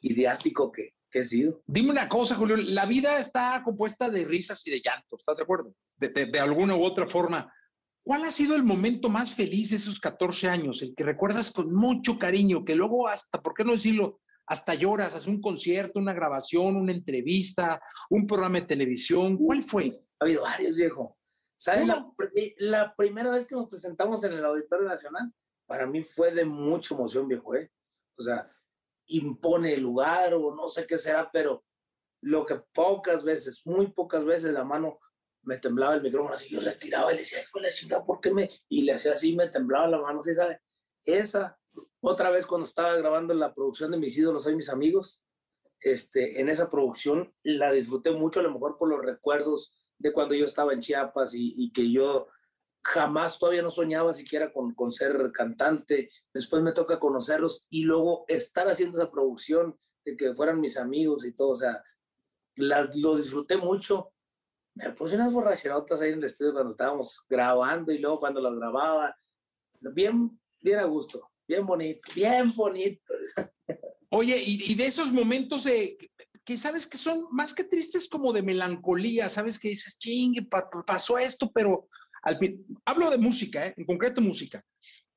idiático 0.00 0.70
que, 0.70 0.94
que 1.10 1.20
he 1.20 1.24
sido. 1.24 1.62
Dime 1.66 1.90
una 1.90 2.08
cosa, 2.08 2.34
Julio, 2.34 2.56
la 2.56 2.86
vida 2.86 3.18
está 3.18 3.62
compuesta 3.64 4.10
de 4.10 4.24
risas 4.24 4.66
y 4.66 4.70
de 4.70 4.80
llantos, 4.80 5.20
¿estás 5.20 5.38
de 5.38 5.44
acuerdo? 5.44 5.74
De, 5.98 6.40
alguna 6.40 6.76
u 6.76 6.82
otra 6.82 7.08
forma. 7.08 7.52
¿Cuál 8.04 8.24
ha 8.24 8.30
sido 8.30 8.54
el 8.54 8.62
momento 8.62 9.08
más 9.08 9.34
feliz 9.34 9.70
de 9.70 9.76
esos 9.76 9.98
14 9.98 10.48
años? 10.48 10.82
El 10.82 10.94
que 10.94 11.04
recuerdas 11.04 11.50
con 11.50 11.72
mucho 11.74 12.18
cariño, 12.18 12.64
que 12.64 12.76
luego 12.76 13.08
hasta, 13.08 13.42
¿por 13.42 13.54
qué 13.54 13.64
no 13.64 13.72
decirlo? 13.72 14.20
Hasta 14.46 14.74
lloras, 14.74 15.14
haces 15.14 15.26
un 15.26 15.40
concierto, 15.40 15.98
una 15.98 16.14
grabación, 16.14 16.76
una 16.76 16.92
entrevista, 16.92 17.80
un 18.10 18.26
programa 18.26 18.60
de 18.60 18.66
televisión. 18.66 19.36
¿Cuál 19.36 19.64
fue? 19.64 20.00
Ha 20.20 20.24
habido 20.24 20.42
varios, 20.42 20.76
viejo. 20.76 21.18
¿Sabes? 21.56 21.86
La, 21.86 22.06
la, 22.58 22.94
primera 22.94 23.30
vez 23.30 23.46
que 23.46 23.56
nos 23.56 23.68
presentamos 23.68 24.22
en 24.22 24.34
el 24.34 24.44
Auditorio 24.44 24.86
Nacional, 24.86 25.32
para 25.66 25.86
mí 25.86 26.04
fue 26.04 26.30
de 26.30 26.44
mucha 26.44 26.94
emoción, 26.94 27.26
viejo, 27.26 27.56
¿eh? 27.56 27.72
O 28.16 28.22
sea, 28.22 28.48
impone 29.08 29.74
el 29.74 29.82
lugar 29.82 30.34
o 30.34 30.54
no 30.54 30.68
sé 30.68 30.86
qué 30.86 30.98
será, 30.98 31.30
pero 31.32 31.64
lo 32.22 32.44
que 32.46 32.56
pocas 32.72 33.24
veces, 33.24 33.62
muy 33.66 33.88
pocas 33.88 34.24
veces 34.24 34.52
la 34.52 34.64
mano 34.64 34.98
me 35.46 35.58
temblaba 35.58 35.94
el 35.94 36.02
micrófono 36.02 36.34
así, 36.34 36.48
yo 36.48 36.60
le 36.60 36.72
tiraba 36.72 37.12
y 37.12 37.14
le 37.14 37.20
decía, 37.20 37.40
hijo 37.40 37.60
la 37.60 37.70
chingada, 37.70 38.04
¿por 38.04 38.20
qué 38.20 38.32
me...? 38.32 38.50
Y 38.68 38.82
le 38.82 38.92
hacía 38.92 39.12
así, 39.12 39.34
me 39.34 39.48
temblaba 39.48 39.86
la 39.86 39.98
mano, 39.98 40.20
¿sí 40.20 40.34
sabe? 40.34 40.60
Esa, 41.04 41.58
otra 42.00 42.30
vez 42.30 42.46
cuando 42.46 42.66
estaba 42.66 42.96
grabando 42.96 43.32
la 43.32 43.54
producción 43.54 43.92
de 43.92 43.96
Mis 43.96 44.18
ídolos, 44.18 44.42
soy 44.42 44.56
mis 44.56 44.68
amigos, 44.68 45.22
este, 45.80 46.40
en 46.40 46.48
esa 46.48 46.68
producción 46.68 47.32
la 47.44 47.70
disfruté 47.70 48.10
mucho, 48.10 48.40
a 48.40 48.42
lo 48.42 48.52
mejor 48.52 48.76
por 48.76 48.88
los 48.88 49.04
recuerdos 49.04 49.72
de 49.98 50.12
cuando 50.12 50.34
yo 50.34 50.44
estaba 50.44 50.72
en 50.72 50.80
Chiapas 50.80 51.32
y, 51.34 51.54
y 51.56 51.70
que 51.70 51.90
yo 51.92 52.26
jamás 52.82 53.38
todavía 53.38 53.62
no 53.62 53.70
soñaba 53.70 54.12
siquiera 54.14 54.52
con, 54.52 54.74
con, 54.74 54.90
ser 54.90 55.30
cantante. 55.32 56.10
Después 56.34 56.60
me 56.62 56.72
toca 56.72 56.98
conocerlos 56.98 57.66
y 57.70 57.84
luego 57.84 58.24
estar 58.26 58.68
haciendo 58.68 58.98
esa 58.98 59.10
producción 59.10 59.78
de 60.04 60.16
que 60.16 60.34
fueran 60.34 60.60
mis 60.60 60.76
amigos 60.76 61.24
y 61.24 61.32
todo. 61.32 61.50
O 61.50 61.56
sea, 61.56 61.82
las, 62.56 62.96
lo 62.96 63.16
disfruté 63.16 63.56
mucho 63.56 64.12
me 64.76 64.90
puse 64.90 65.14
unas 65.14 65.32
borracherotas 65.32 66.00
ahí 66.00 66.12
en 66.12 66.18
el 66.18 66.24
estudio 66.24 66.52
cuando 66.52 66.70
estábamos 66.70 67.24
grabando 67.28 67.92
y 67.92 67.98
luego 67.98 68.20
cuando 68.20 68.40
las 68.40 68.54
grababa. 68.54 69.16
Bien, 69.80 70.38
bien 70.60 70.78
a 70.78 70.84
gusto, 70.84 71.30
bien 71.48 71.64
bonito, 71.66 72.02
bien 72.14 72.54
bonito. 72.54 73.14
Oye, 74.10 74.36
y, 74.38 74.74
de 74.74 74.86
esos 74.86 75.12
momentos 75.12 75.64
de, 75.64 75.96
que 76.44 76.58
sabes 76.58 76.86
que 76.86 76.98
son 76.98 77.26
más 77.30 77.54
que 77.54 77.64
tristes 77.64 78.08
como 78.08 78.32
de 78.32 78.42
melancolía, 78.42 79.28
sabes 79.28 79.58
que 79.58 79.68
dices, 79.68 79.98
chingue, 79.98 80.46
pasó 80.86 81.18
esto, 81.18 81.50
pero 81.52 81.88
al 82.22 82.38
fin, 82.38 82.64
hablo 82.84 83.10
de 83.10 83.18
música, 83.18 83.66
¿eh? 83.66 83.74
en 83.76 83.86
concreto 83.86 84.20
música, 84.20 84.62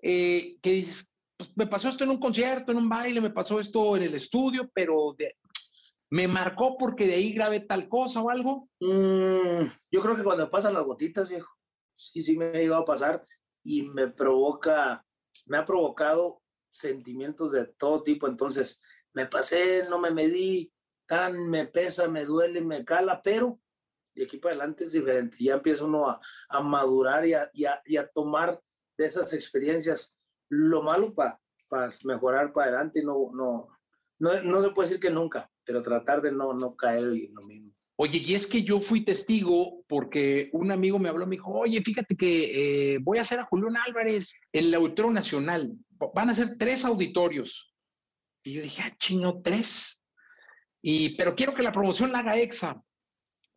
eh, 0.01 0.57
que 0.61 0.71
dices, 0.71 1.15
pues, 1.35 1.51
me 1.55 1.67
pasó 1.67 1.89
esto 1.89 2.03
en 2.05 2.11
un 2.11 2.19
concierto, 2.19 2.71
en 2.71 2.79
un 2.79 2.89
baile, 2.89 3.21
me 3.21 3.29
pasó 3.29 3.59
esto 3.59 3.97
en 3.97 4.03
el 4.03 4.15
estudio, 4.15 4.69
pero 4.73 5.15
de, 5.17 5.35
¿Me 6.11 6.27
marcó 6.27 6.77
porque 6.77 7.05
de 7.05 7.13
ahí 7.13 7.33
grabé 7.33 7.59
tal 7.59 7.87
cosa 7.87 8.21
o 8.21 8.29
algo? 8.29 8.67
Mm, 8.79 9.69
yo 9.91 10.01
creo 10.01 10.15
que 10.15 10.23
cuando 10.23 10.49
pasan 10.49 10.73
las 10.73 10.83
gotitas, 10.83 11.29
viejo, 11.29 11.53
sí, 11.95 12.23
sí 12.23 12.35
me 12.35 12.45
ha 12.45 12.61
ido 12.61 12.75
a 12.75 12.85
pasar 12.85 13.23
y 13.63 13.83
me 13.83 14.07
provoca, 14.07 15.05
me 15.45 15.57
ha 15.57 15.65
provocado 15.65 16.41
sentimientos 16.69 17.51
de 17.51 17.65
todo 17.65 18.01
tipo. 18.01 18.27
Entonces, 18.27 18.81
me 19.13 19.27
pasé, 19.27 19.87
no 19.87 19.99
me 19.99 20.11
medí, 20.11 20.71
tan 21.05 21.49
me 21.49 21.65
pesa, 21.65 22.07
me 22.07 22.25
duele, 22.25 22.61
me 22.61 22.85
cala, 22.85 23.21
pero 23.21 23.59
de 24.15 24.23
aquí 24.23 24.37
para 24.37 24.55
adelante 24.55 24.85
es 24.85 24.91
diferente. 24.91 25.37
Ya 25.39 25.55
empieza 25.55 25.85
uno 25.85 26.09
a, 26.09 26.19
a 26.49 26.61
madurar 26.61 27.25
y 27.25 27.33
a, 27.33 27.49
y, 27.53 27.65
a, 27.65 27.81
y 27.85 27.97
a, 27.97 28.07
tomar 28.07 28.59
de 28.97 29.05
esas 29.05 29.33
experiencias 29.33 30.17
lo 30.49 30.81
malo 30.81 31.13
para 31.13 31.39
mejorar 32.03 32.51
para 32.51 32.67
adelante. 32.67 33.03
No, 33.03 33.31
no, 33.33 33.67
no, 34.19 34.41
no 34.41 34.61
se 34.61 34.69
puede 34.71 34.89
decir 34.89 35.01
que 35.01 35.09
nunca, 35.09 35.49
pero 35.69 35.83
tratar 35.83 36.19
de 36.23 36.31
no, 36.31 36.51
no 36.51 36.75
caer 36.75 37.03
en 37.03 37.35
lo 37.35 37.43
mismo. 37.43 37.71
Oye, 37.95 38.23
y 38.25 38.33
es 38.33 38.47
que 38.47 38.63
yo 38.63 38.79
fui 38.79 39.05
testigo 39.05 39.83
porque 39.87 40.49
un 40.51 40.71
amigo 40.71 40.97
me 40.97 41.09
habló, 41.09 41.27
me 41.27 41.35
dijo, 41.35 41.51
oye, 41.51 41.79
fíjate 41.83 42.15
que 42.15 42.95
eh, 42.95 42.97
voy 43.03 43.19
a 43.19 43.21
hacer 43.21 43.39
a 43.39 43.45
Julián 43.45 43.77
Álvarez 43.85 44.33
en 44.51 44.65
el 44.65 44.73
Auditorio 44.73 45.11
Nacional. 45.11 45.77
Van 46.15 46.31
a 46.31 46.33
ser 46.33 46.57
tres 46.57 46.85
auditorios. 46.85 47.71
Y 48.43 48.53
yo 48.53 48.63
dije, 48.63 48.81
ah, 48.83 48.95
chino, 48.97 49.43
tres. 49.43 50.03
Y, 50.81 51.15
pero 51.17 51.35
quiero 51.35 51.53
que 51.53 51.61
la 51.61 51.71
promoción 51.71 52.11
la 52.11 52.19
haga 52.19 52.39
EXA. 52.39 52.83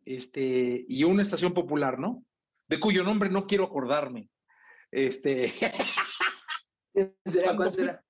Este, 0.05 0.85
y 0.87 1.03
una 1.05 1.23
estación 1.23 1.55
popular, 1.55 1.97
¿no? 1.97 2.23
De 2.67 2.79
cuyo 2.79 3.03
nombre 3.03 3.31
no 3.31 3.47
quiero 3.47 3.63
acordarme. 3.63 4.29
Este. 4.91 5.51
¿Será, 7.25 7.55
¿Cuál 7.55 7.73
será? 7.73 8.05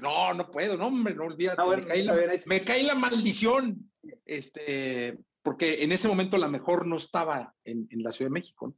No, 0.00 0.34
no 0.34 0.50
puedo, 0.50 0.76
no, 0.76 0.86
hombre, 0.86 1.14
no 1.14 1.24
olvídate. 1.24 1.60
Ah, 1.60 1.64
bueno, 1.64 1.82
me, 1.82 1.88
cae 1.88 2.04
la, 2.04 2.14
me, 2.46 2.64
cae 2.64 2.82
la, 2.82 2.94
maldición. 2.94 3.90
Este, 4.24 5.18
porque 5.42 5.82
en 5.82 5.92
ese 5.92 6.08
momento 6.08 6.38
la 6.38 6.48
mejor 6.48 6.86
no 6.86 6.96
estaba 6.96 7.54
en, 7.64 7.88
en 7.90 8.02
la 8.02 8.12
Ciudad 8.12 8.30
de 8.30 8.34
México. 8.34 8.68
¿no? 8.68 8.76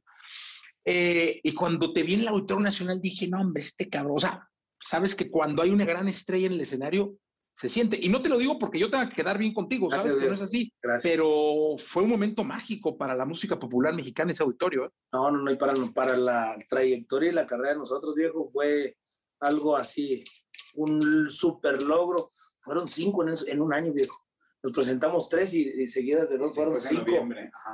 Eh, 0.85 1.41
y 1.43 1.53
cuando 1.53 1.91
te 1.91 2.03
vi 2.03 2.13
en 2.13 2.21
el 2.21 2.27
Auditorio 2.27 2.63
Nacional 2.63 3.01
dije, 3.01 3.27
no, 3.27 3.41
hombre, 3.41 3.61
este 3.61 3.89
cabrón, 3.89 4.17
o 4.17 4.19
sea, 4.19 4.47
sabes 4.79 5.15
que 5.15 5.31
cuando 5.31 5.63
hay 5.63 5.71
una 5.71 5.83
gran 5.83 6.07
estrella 6.07 6.45
en 6.45 6.53
el 6.53 6.61
escenario, 6.61 7.17
se 7.53 7.69
siente. 7.69 7.97
Y 7.99 8.09
no 8.09 8.21
te 8.21 8.29
lo 8.29 8.37
digo 8.37 8.59
porque 8.59 8.77
yo 8.77 8.91
tenga 8.91 9.09
que 9.09 9.15
quedar 9.15 9.39
bien 9.39 9.53
contigo, 9.53 9.89
sabes 9.89 10.15
Gracias 10.15 10.23
que 10.23 10.29
no 10.29 10.35
es 10.35 10.41
así. 10.41 10.71
Gracias. 10.81 11.11
Pero 11.11 11.75
fue 11.79 12.03
un 12.03 12.09
momento 12.09 12.43
mágico 12.43 12.97
para 12.97 13.15
la 13.15 13.25
música 13.25 13.57
popular 13.57 13.95
mexicana 13.95 14.31
ese 14.31 14.43
auditorio. 14.43 14.85
¿eh? 14.85 14.89
No, 15.11 15.31
no, 15.31 15.41
no, 15.41 15.51
y 15.51 15.57
para, 15.57 15.73
para 15.93 16.17
la 16.17 16.55
trayectoria 16.69 17.31
y 17.31 17.33
la 17.33 17.47
carrera 17.47 17.71
de 17.71 17.79
nosotros, 17.79 18.13
viejo, 18.13 18.51
fue 18.51 18.95
algo 19.39 19.75
así, 19.75 20.23
un 20.75 21.29
super 21.29 21.81
logro. 21.83 22.31
Fueron 22.61 22.87
cinco 22.87 23.27
en, 23.27 23.35
en 23.47 23.61
un 23.61 23.73
año, 23.73 23.93
viejo. 23.93 24.21
Nos 24.63 24.73
presentamos 24.73 25.29
tres 25.29 25.53
y, 25.53 25.61
y 25.61 25.87
seguidas 25.87 26.27
de 26.29 26.39
dos 26.39 26.55
fueron 26.55 26.81
cinco. 26.81 27.11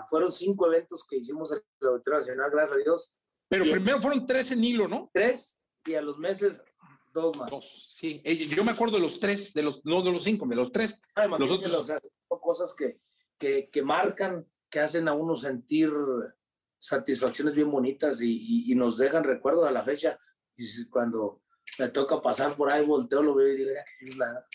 Fueron 0.10 0.31
cinco 0.31 0.67
eventos 0.67 1.08
que 1.08 1.17
hicimos 1.17 1.51
en 1.53 1.62
el 1.79 1.88
Auditorio 1.88 2.20
Nacional, 2.20 2.51
gracias 2.51 2.77
a 2.77 2.84
Dios. 2.84 3.15
Pero 3.48 3.65
y 3.65 3.72
primero 3.72 4.01
fueron 4.01 4.25
tres 4.25 4.51
en 4.51 4.63
hilo, 4.63 4.88
¿no? 4.88 5.10
Tres 5.13 5.60
y 5.86 5.93
a 5.96 6.01
los 6.01 6.17
meses 6.17 6.63
dos 7.13 7.38
más. 7.38 7.50
Dos, 7.50 7.96
sí. 7.98 8.22
Yo 8.24 8.63
me 8.63 8.72
acuerdo 8.72 8.96
de 8.96 9.03
los 9.03 9.20
tres, 9.20 9.53
de 9.53 9.63
los, 9.63 9.86
no 9.86 10.01
de 10.01 10.12
los 10.12 10.24
cinco, 10.24 10.46
de 10.46 10.55
los 10.55 10.72
tres. 10.72 11.00
Ay, 11.15 11.29
los 11.29 11.51
otros... 11.51 11.74
o 11.74 11.86
sea, 11.86 12.01
son 12.27 12.39
cosas 12.39 12.74
que, 12.74 13.00
que, 13.38 13.70
que, 13.70 13.81
marcan, 13.81 14.46
que 14.70 14.81
hacen 14.81 15.08
a 15.08 15.13
uno 15.13 15.36
sentir 15.36 15.93
satisfacciones 16.77 17.53
bien 17.53 17.72
bonitas 17.72 18.22
y, 18.22 18.31
y, 18.31 18.72
y 18.72 18.75
nos 18.75 18.98
dejan 18.98 19.24
recuerdos 19.24 19.65
a 19.65 19.72
la 19.72 19.84
fecha. 19.84 20.20
Y 20.58 20.89
cuando 20.89 21.40
me 21.80 21.89
toca 21.89 22.22
pasar 22.22 22.56
por 22.56 22.72
ahí, 22.72 22.86
volteo, 22.86 23.22
lo 23.22 23.36
veo 23.36 23.48
y 23.48 23.58
digo, 23.58 23.72
ya, 23.72 24.46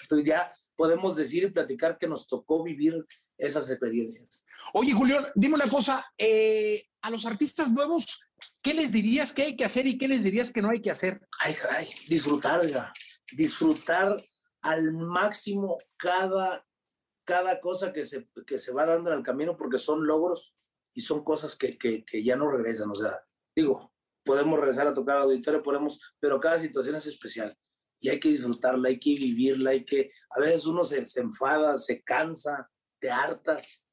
estoy 0.00 0.24
ya 0.24 0.52
podemos 0.76 1.16
decir 1.16 1.44
y 1.44 1.50
platicar 1.50 1.98
que 1.98 2.08
nos 2.08 2.26
tocó 2.26 2.62
vivir 2.62 3.06
esas 3.38 3.70
experiencias. 3.70 4.44
Oye, 4.72 4.92
Julián, 4.92 5.26
dime 5.34 5.54
una 5.54 5.68
cosa, 5.68 6.04
eh, 6.18 6.84
a 7.02 7.10
los 7.10 7.26
artistas 7.26 7.70
nuevos, 7.70 8.28
¿qué 8.62 8.74
les 8.74 8.92
dirías 8.92 9.32
que 9.32 9.42
hay 9.42 9.56
que 9.56 9.64
hacer 9.64 9.86
y 9.86 9.98
qué 9.98 10.08
les 10.08 10.24
dirías 10.24 10.50
que 10.50 10.62
no 10.62 10.70
hay 10.70 10.80
que 10.80 10.90
hacer? 10.90 11.20
Ay, 11.40 11.54
caray, 11.54 11.88
disfrutar, 12.08 12.66
ya. 12.66 12.92
disfrutar 13.32 14.16
al 14.62 14.92
máximo 14.92 15.78
cada, 15.96 16.66
cada 17.24 17.60
cosa 17.60 17.92
que 17.92 18.04
se, 18.04 18.28
que 18.46 18.58
se 18.58 18.72
va 18.72 18.86
dando 18.86 19.10
en 19.12 19.18
el 19.18 19.24
camino 19.24 19.56
porque 19.56 19.78
son 19.78 20.06
logros 20.06 20.56
y 20.94 21.00
son 21.00 21.24
cosas 21.24 21.56
que, 21.56 21.76
que, 21.78 22.04
que 22.04 22.22
ya 22.22 22.36
no 22.36 22.50
regresan. 22.50 22.90
O 22.90 22.94
sea, 22.94 23.20
digo, 23.54 23.91
podemos 24.24 24.58
regresar 24.58 24.86
a 24.86 24.94
tocar 24.94 25.16
al 25.16 25.24
auditorio, 25.24 25.62
podemos, 25.62 26.00
pero 26.20 26.40
cada 26.40 26.58
situación 26.58 26.96
es 26.96 27.06
especial. 27.06 27.56
Y 28.00 28.08
hay 28.08 28.18
que 28.18 28.30
disfrutarla, 28.30 28.88
hay 28.88 28.98
que 28.98 29.10
vivirla, 29.10 29.70
hay 29.70 29.84
que, 29.84 30.10
a 30.30 30.40
veces 30.40 30.66
uno 30.66 30.84
se, 30.84 31.06
se 31.06 31.20
enfada, 31.20 31.78
se 31.78 32.02
cansa, 32.02 32.68
te 33.00 33.10
hartas 33.10 33.86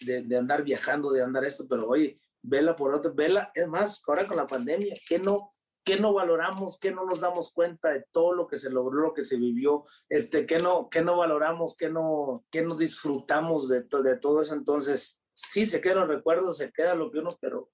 de, 0.00 0.22
de, 0.22 0.36
andar 0.36 0.62
viajando, 0.62 1.10
de 1.10 1.22
andar 1.22 1.44
esto, 1.44 1.66
pero 1.68 1.88
oye, 1.88 2.20
vela 2.42 2.76
por 2.76 2.94
otro, 2.94 3.12
vela, 3.14 3.50
es 3.54 3.66
más, 3.66 4.02
ahora 4.06 4.26
con 4.26 4.36
la 4.36 4.46
pandemia, 4.46 4.94
¿qué 5.08 5.18
no, 5.18 5.54
qué 5.84 5.98
no 5.98 6.12
valoramos, 6.12 6.78
qué 6.78 6.90
no 6.90 7.04
nos 7.04 7.20
damos 7.20 7.52
cuenta 7.52 7.90
de 7.90 8.04
todo 8.10 8.34
lo 8.34 8.46
que 8.46 8.58
se 8.58 8.70
logró, 8.70 9.00
lo 9.00 9.14
que 9.14 9.24
se 9.24 9.36
vivió, 9.36 9.84
este, 10.08 10.46
qué 10.46 10.58
no, 10.58 10.88
qué 10.90 11.02
no 11.02 11.16
valoramos, 11.16 11.76
qué 11.76 11.88
no, 11.88 12.44
qué 12.50 12.62
no 12.62 12.76
disfrutamos 12.76 13.68
de, 13.68 13.82
to, 13.84 14.02
de 14.02 14.16
todo 14.16 14.42
eso, 14.42 14.54
entonces, 14.54 15.20
sí, 15.32 15.64
se 15.64 15.80
quedan 15.80 16.00
los 16.00 16.08
recuerdos, 16.08 16.56
se 16.58 16.72
queda 16.72 16.94
lo 16.94 17.10
que 17.10 17.18
uno, 17.18 17.38
pero 17.40 17.70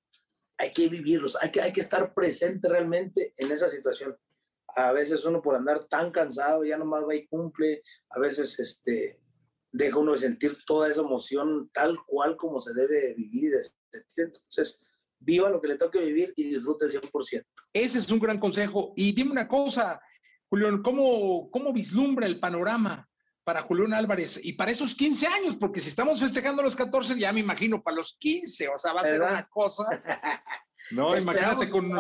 hay 0.63 0.73
que 0.73 0.89
vivirlos, 0.89 1.37
hay 1.41 1.51
que, 1.51 1.61
hay 1.61 1.73
que 1.73 1.81
estar 1.81 2.15
presente 2.15 2.69
realmente 2.69 3.35
en 3.37 3.51
esa 3.51 3.69
situación 3.69 4.17
a 4.75 4.93
veces 4.93 5.25
uno 5.25 5.43
por 5.43 5.55
andar 5.55 5.85
tan 5.85 6.11
cansado 6.11 6.65
ya 6.65 6.79
nomás 6.79 7.05
va 7.07 7.15
y 7.15 7.27
cumple, 7.27 7.83
a 8.11 8.19
veces 8.19 8.59
este, 8.59 9.21
deja 9.71 9.99
uno 9.99 10.13
de 10.13 10.19
sentir 10.19 10.57
toda 10.65 10.89
esa 10.89 11.03
emoción 11.03 11.71
tal 11.73 11.99
cual 12.07 12.37
como 12.37 12.61
se 12.61 12.73
debe 12.75 13.15
vivir 13.15 13.45
y 13.45 13.49
de 13.49 13.63
sentir. 13.63 14.25
Entonces, 14.27 14.81
viva 15.19 15.51
lo 15.51 15.61
que 15.61 15.69
le 15.69 15.77
toque 15.77 15.99
vivir 15.99 16.33
y 16.37 16.45
disfrute 16.45 16.87
el 16.87 16.93
100%. 16.93 17.45
Ese 17.73 17.99
es 17.99 18.11
un 18.11 18.19
gran 18.19 18.39
consejo. 18.39 18.93
Y 18.97 19.13
dime 19.13 19.33
una 19.33 19.49
cosa, 19.49 20.01
Julián, 20.49 20.83
¿cómo, 20.83 21.51
cómo 21.51 21.73
vislumbra 21.73 22.27
el 22.27 22.41
panorama 22.41 23.09
para 23.45 23.63
Julián 23.63 23.95
Álvarez 23.95 24.41
y 24.43 24.55
para 24.55 24.71
esos 24.71 24.95
15 24.95 25.27
años? 25.27 25.57
Porque 25.57 25.81
si 25.81 25.89
estamos 25.89 26.21
festejando 26.21 26.63
los 26.63 26.77
14, 26.77 27.19
ya 27.19 27.33
me 27.33 27.41
imagino 27.41 27.83
para 27.83 27.97
los 27.97 28.17
15, 28.19 28.69
o 28.69 28.79
sea, 28.79 28.93
va 28.93 29.01
a 29.01 29.05
ser 29.05 29.23
una 29.23 29.45
cosa 29.49 29.85
No, 30.91 31.17
imagínate 31.17 31.69
con. 31.69 31.91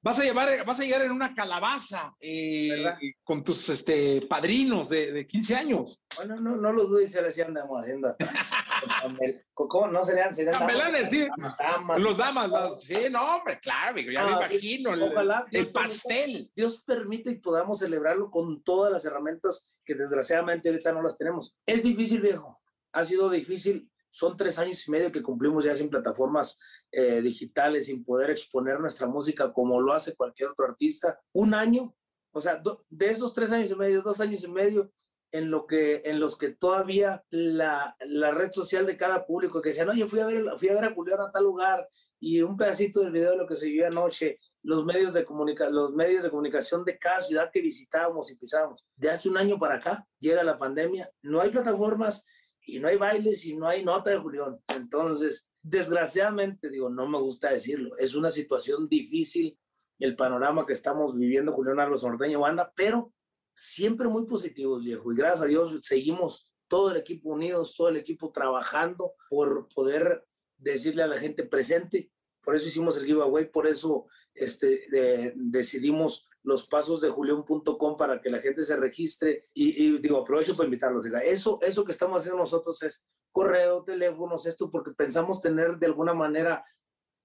Vas 0.00 0.18
a 0.18 0.24
llevar, 0.24 0.64
vas 0.64 0.80
a 0.80 0.82
llegar 0.82 1.02
en 1.02 1.12
una 1.12 1.34
calabaza 1.34 2.14
eh, 2.20 2.84
con 3.22 3.44
tus 3.44 3.68
este, 3.68 4.22
padrinos 4.22 4.88
de, 4.88 5.12
de 5.12 5.26
15 5.26 5.56
años. 5.56 6.02
Bueno, 6.16 6.40
no, 6.40 6.56
no 6.56 6.72
lo 6.72 6.86
dudes, 6.86 7.14
ahora 7.16 7.30
sí 7.30 7.42
andamos 7.42 7.82
haciendo. 7.82 8.16
¿Cómo 9.54 9.88
no 9.88 10.04
serían? 10.04 10.34
serían 10.34 10.54
Chambelanes, 10.54 11.10
sí. 11.10 11.28
Damas, 11.58 12.02
los 12.02 12.16
damas, 12.16 12.48
los, 12.48 12.82
sí, 12.82 12.96
no, 13.10 13.36
hombre, 13.36 13.58
claro, 13.60 13.98
ya 13.98 14.24
me 14.24 14.32
imagino. 14.32 14.94
Sí. 14.94 15.02
Ojalá, 15.02 15.46
el, 15.50 15.60
el 15.60 15.72
pastel. 15.72 16.50
Dios 16.56 16.82
permite 16.84 17.30
y 17.30 17.38
podamos 17.38 17.80
celebrarlo 17.80 18.30
con 18.30 18.62
todas 18.62 18.90
las 18.90 19.04
herramientas 19.04 19.70
que 19.84 19.94
desgraciadamente 19.94 20.70
ahorita 20.70 20.92
no 20.92 21.02
las 21.02 21.18
tenemos. 21.18 21.56
Es 21.66 21.82
difícil, 21.82 22.20
viejo. 22.20 22.58
Ha 22.92 23.04
sido 23.04 23.28
difícil 23.28 23.89
son 24.10 24.36
tres 24.36 24.58
años 24.58 24.86
y 24.86 24.90
medio 24.90 25.12
que 25.12 25.22
cumplimos 25.22 25.64
ya 25.64 25.74
sin 25.74 25.88
plataformas 25.88 26.58
eh, 26.90 27.20
digitales, 27.20 27.86
sin 27.86 28.04
poder 28.04 28.30
exponer 28.30 28.80
nuestra 28.80 29.06
música 29.06 29.52
como 29.52 29.80
lo 29.80 29.92
hace 29.92 30.14
cualquier 30.14 30.50
otro 30.50 30.66
artista. 30.66 31.18
Un 31.32 31.54
año, 31.54 31.94
o 32.32 32.40
sea, 32.40 32.62
de 32.88 33.10
esos 33.10 33.32
tres 33.32 33.52
años 33.52 33.70
y 33.70 33.76
medio, 33.76 34.02
dos 34.02 34.20
años 34.20 34.44
y 34.44 34.50
medio, 34.50 34.92
en, 35.32 35.50
lo 35.50 35.66
que, 35.66 36.02
en 36.04 36.20
los 36.20 36.36
que 36.36 36.50
todavía 36.50 37.24
la, 37.30 37.96
la 38.00 38.32
red 38.32 38.50
social 38.50 38.86
de 38.86 38.96
cada 38.96 39.26
público 39.26 39.60
que 39.60 39.70
decía, 39.70 39.84
no, 39.84 39.94
yo 39.94 40.06
fui 40.06 40.20
a 40.20 40.26
ver, 40.26 40.44
fui 40.58 40.68
a 40.68 40.74
ver 40.74 40.84
a 40.84 40.94
Julián 40.94 41.20
a 41.20 41.30
tal 41.30 41.44
lugar 41.44 41.88
y 42.18 42.42
un 42.42 42.56
pedacito 42.56 43.00
del 43.00 43.12
video 43.12 43.30
de 43.30 43.36
lo 43.38 43.46
que 43.46 43.56
se 43.56 43.68
vio 43.68 43.86
anoche, 43.86 44.38
los 44.62 44.84
medios 44.84 45.14
de, 45.14 45.24
comunica 45.24 45.70
los 45.70 45.94
medios 45.94 46.22
de 46.22 46.30
comunicación 46.30 46.84
de 46.84 46.98
cada 46.98 47.22
ciudad 47.22 47.50
que 47.52 47.62
visitábamos 47.62 48.30
y 48.30 48.36
pisábamos. 48.36 48.84
De 48.96 49.10
hace 49.10 49.28
un 49.28 49.38
año 49.38 49.58
para 49.58 49.76
acá 49.76 50.06
llega 50.18 50.44
la 50.44 50.58
pandemia, 50.58 51.10
no 51.22 51.40
hay 51.40 51.50
plataformas 51.50 52.26
y 52.66 52.78
no 52.78 52.88
hay 52.88 52.96
bailes 52.96 53.44
y 53.46 53.56
no 53.56 53.66
hay 53.66 53.84
nota 53.84 54.10
de 54.10 54.18
Julián. 54.18 54.58
Entonces, 54.74 55.48
desgraciadamente, 55.62 56.70
digo, 56.70 56.90
no 56.90 57.08
me 57.08 57.18
gusta 57.18 57.50
decirlo, 57.50 57.96
es 57.98 58.14
una 58.14 58.30
situación 58.30 58.88
difícil 58.88 59.58
el 59.98 60.16
panorama 60.16 60.66
que 60.66 60.72
estamos 60.72 61.14
viviendo 61.16 61.52
Julián 61.52 61.78
Álvarez 61.78 62.02
Norteño 62.02 62.40
Banda, 62.40 62.72
pero 62.74 63.12
siempre 63.54 64.08
muy 64.08 64.24
positivos, 64.26 64.82
viejo. 64.82 65.12
Y 65.12 65.16
gracias 65.16 65.42
a 65.42 65.46
Dios 65.46 65.74
seguimos 65.82 66.48
todo 66.68 66.90
el 66.90 66.96
equipo 66.96 67.30
unidos, 67.30 67.74
todo 67.76 67.90
el 67.90 67.96
equipo 67.96 68.32
trabajando 68.32 69.12
por 69.28 69.68
poder 69.74 70.24
decirle 70.56 71.02
a 71.02 71.06
la 71.06 71.18
gente 71.18 71.44
presente. 71.44 72.10
Por 72.42 72.56
eso 72.56 72.68
hicimos 72.68 72.96
el 72.96 73.04
giveaway, 73.04 73.50
por 73.50 73.66
eso 73.66 74.06
este, 74.34 74.86
de, 74.90 75.34
decidimos 75.36 76.29
los 76.42 76.66
pasos 76.66 77.00
de 77.00 77.10
julión.com 77.10 77.96
para 77.96 78.20
que 78.20 78.30
la 78.30 78.40
gente 78.40 78.64
se 78.64 78.76
registre 78.76 79.48
y, 79.54 79.98
digo, 79.98 80.18
aprovecho 80.18 80.56
para 80.56 80.66
invitarlos. 80.66 81.04
Diga, 81.04 81.20
eso, 81.20 81.58
eso 81.62 81.84
que 81.84 81.92
estamos 81.92 82.18
haciendo 82.18 82.38
nosotros 82.38 82.82
es 82.82 83.06
correo, 83.32 83.84
teléfonos, 83.84 84.46
esto, 84.46 84.70
porque 84.70 84.92
pensamos 84.92 85.40
tener 85.40 85.78
de 85.78 85.86
alguna 85.86 86.14
manera 86.14 86.64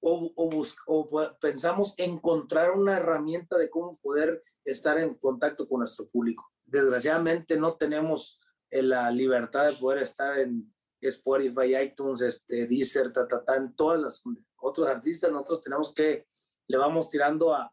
o, 0.01 0.31
o, 0.35 0.63
o 0.87 1.37
pensamos 1.39 1.95
encontrar 1.97 2.71
una 2.71 2.97
herramienta 2.97 3.57
de 3.57 3.69
cómo 3.69 3.97
poder 4.01 4.43
estar 4.63 4.99
en 4.99 5.15
contacto 5.15 5.67
con 5.67 5.79
nuestro 5.79 6.07
público. 6.07 6.51
Desgraciadamente 6.65 7.57
no 7.57 7.75
tenemos 7.75 8.39
eh, 8.69 8.81
la 8.81 9.09
libertad 9.11 9.67
de 9.67 9.77
poder 9.77 10.03
estar 10.03 10.39
en 10.39 10.73
Spotify, 11.01 11.75
iTunes, 11.77 12.21
este, 12.21 12.67
Deezer, 12.67 13.11
ta, 13.11 13.27
ta, 13.27 13.43
ta, 13.43 13.55
en 13.55 13.75
todas 13.75 14.01
las 14.01 14.23
otros 14.57 14.87
artistas, 14.87 15.31
nosotros 15.31 15.61
tenemos 15.61 15.93
que, 15.93 16.27
le 16.67 16.77
vamos 16.77 17.09
tirando 17.09 17.53
a, 17.53 17.71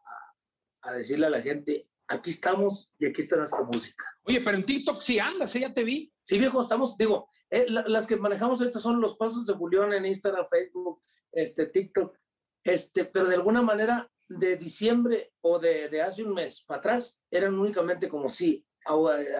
a 0.83 0.93
decirle 0.93 1.25
a 1.25 1.29
la 1.29 1.41
gente, 1.41 1.87
aquí 2.07 2.29
estamos 2.29 2.91
y 2.99 3.05
aquí 3.07 3.21
está 3.21 3.35
nuestra 3.37 3.63
música. 3.63 4.05
Oye, 4.23 4.41
pero 4.41 4.57
en 4.57 4.65
TikTok 4.65 5.01
sí 5.01 5.19
andas, 5.19 5.55
¿eh? 5.55 5.61
ya 5.61 5.73
te 5.73 5.83
vi. 5.83 6.13
Sí, 6.23 6.37
viejo, 6.37 6.61
estamos, 6.61 6.95
digo, 6.97 7.29
eh, 7.49 7.65
la- 7.69 7.87
las 7.87 8.05
que 8.07 8.15
manejamos 8.17 8.59
ahorita 8.59 8.79
son 8.79 8.99
los 9.01 9.15
pasos 9.17 9.45
de 9.45 9.53
Julián 9.53 9.93
en 9.93 10.05
Instagram, 10.05 10.45
Facebook, 10.49 11.01
este, 11.31 11.65
TikTok, 11.67 12.15
este, 12.63 13.05
pero 13.05 13.25
de 13.25 13.35
alguna 13.35 13.61
manera 13.61 14.09
de 14.27 14.55
diciembre 14.57 15.33
o 15.41 15.59
de, 15.59 15.89
de 15.89 16.01
hace 16.01 16.23
un 16.23 16.33
mes 16.33 16.63
para 16.63 16.79
atrás 16.79 17.21
eran 17.29 17.57
únicamente 17.59 18.07
como 18.07 18.27
eh, 18.39 18.63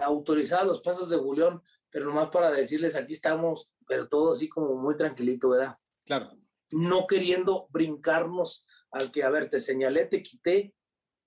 autorizados 0.02 0.66
los 0.66 0.80
pasos 0.80 1.08
de 1.10 1.16
Julián, 1.16 1.60
pero 1.90 2.06
nomás 2.06 2.28
para 2.30 2.50
decirles 2.50 2.96
aquí 2.96 3.12
estamos, 3.12 3.70
pero 3.86 4.08
todo 4.08 4.32
así 4.32 4.48
como 4.48 4.74
muy 4.76 4.96
tranquilito, 4.96 5.50
¿verdad? 5.50 5.76
Claro. 6.04 6.36
no 6.70 7.06
queriendo 7.06 7.66
brincarnos 7.70 8.66
al 8.90 9.10
que, 9.10 9.22
a 9.22 9.30
ver, 9.30 9.48
te 9.48 9.60
señalé, 9.60 10.06
te 10.06 10.22
quité 10.22 10.74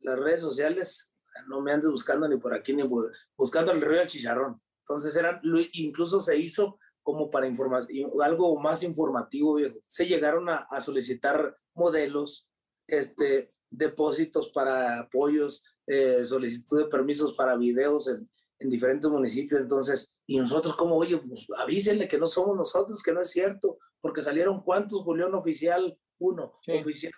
las 0.01 0.19
redes 0.19 0.41
sociales, 0.41 1.13
no 1.47 1.61
me 1.61 1.71
andes 1.71 1.89
buscando 1.91 2.27
ni 2.27 2.37
por 2.37 2.53
aquí 2.53 2.73
ni 2.73 2.83
bu- 2.83 3.11
buscando 3.37 3.71
el 3.71 3.81
río 3.81 3.99
del 3.99 4.07
chicharrón. 4.07 4.61
Entonces 4.79 5.15
eran, 5.15 5.39
lo- 5.43 5.59
incluso 5.73 6.19
se 6.19 6.37
hizo 6.37 6.79
como 7.03 7.29
para 7.29 7.47
informar, 7.47 7.83
algo 8.23 8.59
más 8.59 8.83
informativo, 8.83 9.55
viejo. 9.55 9.77
Se 9.87 10.05
llegaron 10.07 10.49
a, 10.49 10.67
a 10.69 10.81
solicitar 10.81 11.55
modelos, 11.73 12.49
este, 12.87 13.53
depósitos 13.69 14.49
para 14.49 14.99
apoyos, 14.99 15.63
eh, 15.85 16.25
solicitud 16.25 16.79
de 16.83 16.89
permisos 16.89 17.33
para 17.35 17.55
videos 17.55 18.07
en, 18.09 18.29
en 18.59 18.69
diferentes 18.69 19.09
municipios. 19.09 19.61
Entonces, 19.61 20.17
y 20.25 20.37
nosotros 20.37 20.75
como, 20.75 20.97
oye, 20.97 21.17
pues, 21.17 21.45
avísenle 21.57 22.07
que 22.09 22.17
no 22.17 22.27
somos 22.27 22.57
nosotros, 22.57 23.01
que 23.01 23.13
no 23.13 23.21
es 23.21 23.29
cierto, 23.29 23.77
porque 24.01 24.21
salieron 24.21 24.61
cuántos, 24.63 25.01
Julián 25.03 25.33
Oficial 25.33 25.97
1, 26.19 26.59
Sí. 26.61 26.71
Oficial 26.73 27.13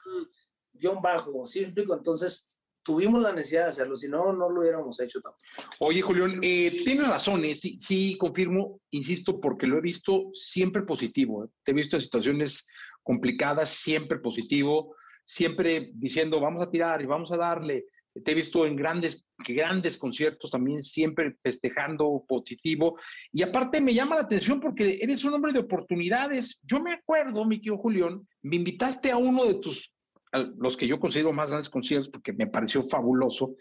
guion 0.74 1.02
bajo, 1.02 1.46
¿sí 1.48 1.62
explico? 1.62 1.94
Entonces, 1.96 2.59
tuvimos 2.84 3.22
la 3.22 3.32
necesidad 3.32 3.64
de 3.64 3.70
hacerlo, 3.70 3.96
si 3.96 4.08
no, 4.08 4.34
no 4.34 4.50
lo 4.50 4.62
hubiéramos 4.62 5.00
hecho 5.00 5.22
tampoco. 5.22 5.44
Oye, 5.80 6.02
Julián, 6.02 6.40
eh, 6.42 6.82
tienes 6.84 7.08
razón, 7.08 7.46
eh, 7.46 7.56
sí, 7.56 7.78
sí, 7.82 8.18
confirmo, 8.18 8.80
insisto, 8.92 9.40
porque 9.40 9.68
lo 9.68 9.78
he 9.78 9.82
visto 9.82 10.30
siempre 10.34 10.84
positivo. 10.84 11.46
eh. 11.46 11.48
Te 11.64 11.72
he 11.72 11.76
visto 11.76 11.96
en 11.98 12.02
situaciones 12.02 12.66
complicadas, 13.04 13.70
siempre 13.70 14.20
positivo, 14.20 14.96
siempre 15.24 15.92
diciendo, 15.94 16.40
vamos 16.40 16.66
a 16.66 16.72
tirar 16.72 17.02
y 17.02 17.06
vamos 17.06 17.32
a 17.32 17.38
darle. 17.38 17.86
Te 18.24 18.32
he 18.32 18.36
visto 18.36 18.66
en 18.66 18.76
grandes, 18.76 19.24
grandes 19.38 19.98
conciertos 19.98 20.52
también, 20.52 20.82
siempre 20.82 21.38
festejando 21.44 22.26
positivo. 22.28 22.98
Y 23.32 23.44
aparte 23.44 23.82
me 23.82 23.94
llama 23.94 24.16
la 24.16 24.24
atención 24.24 24.60
porque 24.60 25.00
eres 25.02 25.24
un 25.24 25.34
hombre 25.36 25.54
de 25.54 25.60
oportunidades. 25.60 26.60
Yo 26.64 26.82
me 26.82 26.94
acuerdo, 26.94 27.46
mi 27.46 27.58
querido 27.58 27.78
Julián, 27.78 28.28
me 28.42 28.56
invitaste 28.56 29.12
a 29.12 29.18
uno 29.18 29.46
de 29.46 29.56
tus, 29.56 29.94
los 30.58 30.78
que 30.78 30.88
yo 30.88 31.00
considero 31.00 31.34
más 31.34 31.50
grandes 31.50 31.70
conciertos 31.70 32.10
porque 32.10 32.34
me 32.34 32.48
pareció 32.48 32.84
fabuloso, 32.84 33.56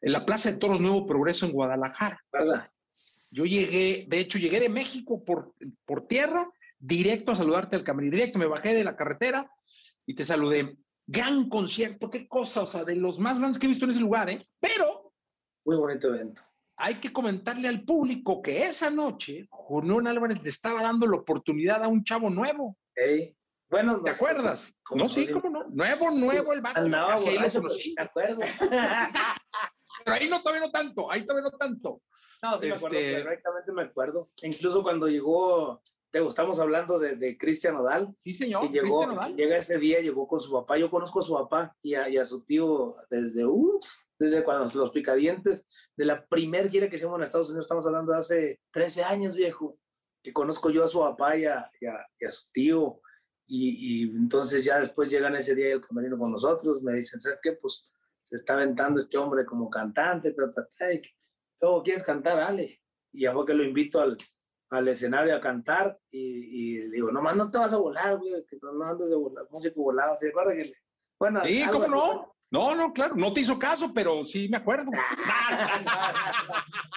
en 0.00 0.12
la 0.12 0.24
Plaza 0.24 0.50
de 0.50 0.58
Toros 0.58 0.80
Nuevo 0.80 1.06
Progreso 1.06 1.46
en 1.46 1.52
Guadalajara. 1.52 2.20
¿verdad? 2.32 2.70
Yo 3.32 3.44
llegué, 3.44 4.06
de 4.08 4.18
hecho, 4.20 4.38
llegué 4.38 4.60
de 4.60 4.68
México 4.68 5.24
por, 5.24 5.54
por 5.84 6.06
tierra, 6.06 6.48
directo 6.78 7.32
a 7.32 7.34
saludarte 7.34 7.76
al 7.76 7.84
camerino, 7.84 8.12
directo, 8.16 8.38
me 8.38 8.46
bajé 8.46 8.74
de 8.74 8.84
la 8.84 8.96
carretera 8.96 9.50
y 10.06 10.14
te 10.14 10.24
saludé. 10.24 10.76
Gran 11.06 11.48
concierto, 11.48 12.08
qué 12.08 12.26
cosa, 12.28 12.62
o 12.62 12.66
sea, 12.66 12.84
de 12.84 12.96
los 12.96 13.18
más 13.18 13.38
grandes 13.38 13.58
que 13.58 13.66
he 13.66 13.68
visto 13.68 13.84
en 13.84 13.90
ese 13.90 14.00
lugar, 14.00 14.30
¿eh? 14.30 14.46
Pero 14.60 15.12
Muy 15.66 15.76
bonito 15.76 16.08
evento. 16.14 16.42
hay 16.76 16.94
que 16.94 17.12
comentarle 17.12 17.68
al 17.68 17.82
público 17.84 18.40
que 18.40 18.64
esa 18.64 18.90
noche 18.90 19.46
Julián 19.50 20.06
Álvarez 20.06 20.38
le 20.42 20.48
estaba 20.48 20.82
dando 20.82 21.06
la 21.06 21.16
oportunidad 21.18 21.82
a 21.84 21.88
un 21.88 22.04
chavo 22.04 22.30
nuevo. 22.30 22.76
Ey, 22.94 23.36
Bueno, 23.74 24.00
¿Te 24.04 24.10
acuerdas? 24.12 24.78
¿Cómo 24.84 25.02
No, 25.02 25.08
sí, 25.08 25.26
cómo 25.32 25.50
no. 25.50 25.64
Nuevo, 25.70 26.10
nuevo 26.12 26.52
el 26.52 26.60
vato. 26.60 26.80
Andaba 26.80 27.16
borracho, 27.16 27.60
pero 27.60 27.70
sí 27.74 27.92
me 27.98 28.04
acuerdo. 28.04 28.40
Pero 30.04 30.16
ahí 30.16 30.28
no, 30.28 30.40
todavía 30.42 30.60
no 30.66 30.70
tanto, 30.70 31.10
ahí 31.10 31.24
todavía 31.26 31.50
no 31.50 31.56
tanto. 31.58 32.02
No, 32.42 32.56
sí 32.58 32.66
me 32.66 32.74
acuerdo, 32.74 32.98
Este- 32.98 33.22
perfectamente 33.24 33.72
me 33.72 33.82
acuerdo. 33.82 34.30
Incluso 34.42 34.82
cuando 34.82 35.08
llegó, 35.08 35.82
te 36.12 36.22
estamos 36.24 36.60
hablando 36.60 36.98
de, 37.00 37.16
de 37.16 37.36
Cristian 37.38 37.74
Odal, 37.76 38.14
Sí, 38.22 38.32
señor. 38.34 38.62
que 38.70 38.80
llegó, 38.80 39.08
que 39.08 39.32
llega 39.34 39.56
ese 39.56 39.78
día, 39.78 40.00
llegó 40.00 40.28
con 40.28 40.40
su 40.40 40.52
papá. 40.52 40.76
Yo 40.78 40.88
conozco 40.90 41.18
a 41.18 41.22
su 41.22 41.32
papá 41.34 41.74
y 41.82 41.94
a, 41.94 42.08
y 42.08 42.18
a 42.18 42.26
su 42.26 42.44
tío 42.44 42.94
desde, 43.10 43.44
uf, 43.44 43.84
desde 44.18 44.44
cuando 44.44 44.70
los 44.78 44.90
picadientes, 44.90 45.66
de 45.96 46.04
la 46.04 46.24
primer 46.26 46.70
gira 46.70 46.88
que 46.88 46.96
hicimos 46.96 47.16
en 47.16 47.22
Estados 47.24 47.48
Unidos, 47.48 47.64
estamos 47.64 47.86
hablando 47.86 48.12
de 48.12 48.18
hace 48.18 48.60
13 48.72 49.02
años, 49.04 49.34
viejo, 49.34 49.78
que 50.22 50.32
conozco 50.32 50.70
yo 50.70 50.84
a 50.84 50.88
su 50.88 51.00
papá 51.00 51.36
y 51.36 51.46
a, 51.46 51.68
y 51.80 51.86
a- 51.86 52.06
y 52.20 52.26
a 52.26 52.30
su 52.30 52.46
tío. 52.52 53.00
Y, 53.46 54.04
y 54.04 54.16
entonces 54.16 54.64
ya 54.64 54.80
después 54.80 55.08
llegan 55.08 55.36
ese 55.36 55.54
día 55.54 55.72
el 55.72 55.80
camerino 55.80 56.18
con 56.18 56.32
nosotros, 56.32 56.82
me 56.82 56.94
dicen, 56.94 57.20
¿sabes 57.20 57.38
qué? 57.42 57.52
Pues 57.52 57.90
se 58.22 58.36
está 58.36 58.54
aventando 58.54 59.00
este 59.00 59.18
hombre 59.18 59.44
como 59.44 59.68
cantante, 59.68 60.32
ta, 60.32 60.50
ta, 60.52 60.66
ta, 60.78 60.92
y 60.92 61.02
¿cómo 61.60 61.82
quieres 61.82 62.02
cantar? 62.02 62.38
Ale. 62.38 62.80
Y 63.12 63.22
ya 63.22 63.32
fue 63.32 63.44
que 63.44 63.52
lo 63.54 63.62
invito 63.62 64.00
al, 64.00 64.16
al 64.70 64.88
escenario 64.88 65.36
a 65.36 65.40
cantar 65.40 65.98
y, 66.10 66.78
y 66.78 66.82
le 66.84 66.90
digo, 66.96 67.12
nomás 67.12 67.36
no 67.36 67.50
te 67.50 67.58
vas 67.58 67.72
a 67.74 67.76
volar, 67.76 68.16
güey, 68.16 68.32
que 68.48 68.58
no, 68.62 68.72
no 68.72 68.84
andes 68.86 69.08
de 69.10 69.14
volar, 69.14 69.46
músico 69.50 69.82
volado, 69.82 70.16
¿se 70.16 70.30
acuerda 70.30 70.54
que 70.54 70.64
le- 70.64 70.76
Bueno, 71.18 71.40
Sí, 71.42 71.62
¿cómo 71.70 71.84
así, 71.84 71.92
no? 71.92 72.34
No, 72.50 72.74
no, 72.76 72.92
claro, 72.92 73.16
no 73.16 73.32
te 73.32 73.40
hizo 73.40 73.58
caso, 73.58 73.92
pero 73.92 74.24
sí 74.24 74.48
me 74.48 74.56
acuerdo. 74.56 74.90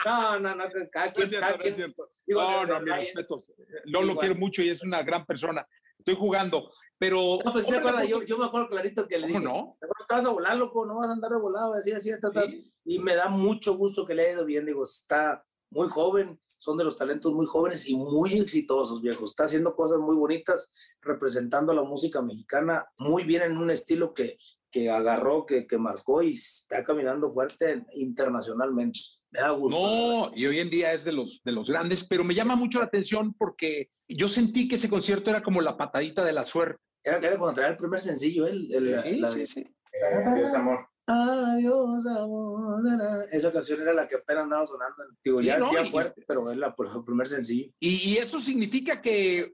No, 0.06 0.40
no, 0.40 0.56
no, 0.56 0.64
cada 0.92 1.08
No 1.08 1.14
quien, 1.14 1.26
es 1.26 1.30
cierto, 1.32 1.48
cada 1.48 1.58
no 1.58 1.64
es 1.64 1.64
quien- 1.64 1.76
cierto. 1.76 2.10
digo, 2.26 2.42
No, 2.42 2.66
no, 2.80 2.94
ahí- 2.94 3.06
respetos. 3.06 3.52
No 3.86 4.02
lo 4.02 4.12
Igual. 4.12 4.26
quiero 4.26 4.40
mucho 4.40 4.62
y 4.62 4.70
es 4.70 4.84
una 4.84 5.04
gran 5.04 5.26
persona. 5.26 5.68
Estoy 5.98 6.16
jugando, 6.16 6.70
pero. 6.98 7.40
No, 7.44 7.52
pues 7.52 7.66
se 7.66 7.76
acuerda, 7.78 8.00
la 8.00 8.06
yo, 8.06 8.22
yo 8.24 8.38
me 8.38 8.46
acuerdo 8.46 8.70
clarito 8.70 9.08
que 9.08 9.18
le 9.18 9.28
¿Cómo 9.28 9.40
dije, 9.40 9.44
no? 9.44 9.78
"Seguro 9.80 10.06
te 10.08 10.16
vas 10.16 10.26
a 10.26 10.30
volar, 10.30 10.58
loco, 10.58 10.86
no 10.86 10.98
vas 10.98 11.08
a 11.10 11.14
andar 11.14 11.32
de 11.32 11.38
volado, 11.38 11.74
así, 11.74 11.92
así, 11.92 12.12
ta, 12.22 12.32
ta". 12.32 12.46
Sí. 12.46 12.72
Y 12.86 13.00
me 13.00 13.16
da 13.16 13.30
mucho 13.30 13.76
gusto 13.76 14.06
que 14.06 14.14
le 14.16 14.24
haya 14.24 14.34
ido 14.34 14.46
bien, 14.46 14.66
digo, 14.66 14.84
está 14.84 15.44
muy 15.70 15.90
joven, 15.90 16.40
son 16.58 16.78
de 16.78 16.84
los 16.84 16.96
talentos 16.98 17.34
muy 17.34 17.46
jóvenes 17.46 17.88
y 17.90 17.96
muy 17.96 18.34
exitosos, 18.40 19.02
viejo. 19.02 19.26
Está 19.26 19.44
haciendo 19.44 19.76
cosas 19.76 20.00
muy 20.00 20.16
bonitas, 20.16 20.70
representando 21.02 21.74
la 21.74 21.84
música 21.84 22.22
mexicana 22.22 22.88
muy 22.98 23.24
bien 23.24 23.44
en 23.44 23.58
un 23.58 23.70
estilo 23.70 24.14
que, 24.14 24.38
que 24.72 24.90
agarró, 24.90 25.46
que, 25.46 25.68
que 25.68 25.78
marcó 25.78 26.22
y 26.22 26.34
está 26.34 26.84
caminando 26.84 27.34
fuerte 27.34 27.86
internacionalmente. 27.94 29.00
Me 29.32 29.40
da 29.42 29.50
gusto. 29.52 29.78
No, 29.80 30.32
y 30.36 30.46
hoy 30.46 30.60
en 30.60 30.70
día 30.70 30.94
es 30.94 31.04
de 31.04 31.12
los, 31.12 31.42
de 31.44 31.52
los 31.52 31.70
grandes, 31.70 32.04
pero 32.06 32.24
me 32.24 32.34
llama 32.34 32.56
mucho 32.56 32.80
la 32.80 32.86
atención 32.86 33.34
porque 33.34 33.90
yo 34.08 34.28
sentí 34.30 34.68
que 34.68 34.76
ese 34.76 34.90
concierto 34.90 35.30
era 35.30 35.42
como 35.42 35.62
la 35.62 35.76
patadita 35.78 36.24
de 36.24 36.34
la 36.34 36.44
suerte. 36.44 36.82
Era, 37.04 37.18
era 37.18 37.38
cuando 37.38 37.56
traía 37.56 37.72
el 37.72 37.78
primer 37.78 38.00
sencillo, 38.02 38.48
él. 38.48 38.68
el- 38.72 39.00
Sí, 39.02 39.16
la 39.18 39.32
sí. 39.32 39.66
Adiós, 40.26 40.54
amor. 40.54 40.88
Adiós, 41.08 42.06
amor. 42.06 42.84
Esa 43.32 43.52
canción 43.52 43.82
era 43.82 43.94
la 43.94 44.08
que 44.08 44.16
apenas 44.16 44.44
andaba 44.44 44.66
sonando. 44.66 44.96
Digo, 45.24 45.40
Sí, 45.40 45.46
ya, 45.46 45.58
¿no? 45.58 45.72
ya 45.74 45.84
Y- 45.84 45.90
fuerte, 45.90 46.24
pero 46.28 46.52
es 46.52 46.58
la, 46.58 46.76
el 46.78 47.04
primer 47.06 47.28
sencillo. 47.28 47.72
Y, 47.80 48.12
y 48.12 48.18
eso 48.18 48.40
significa 48.40 49.02
que 49.02 49.54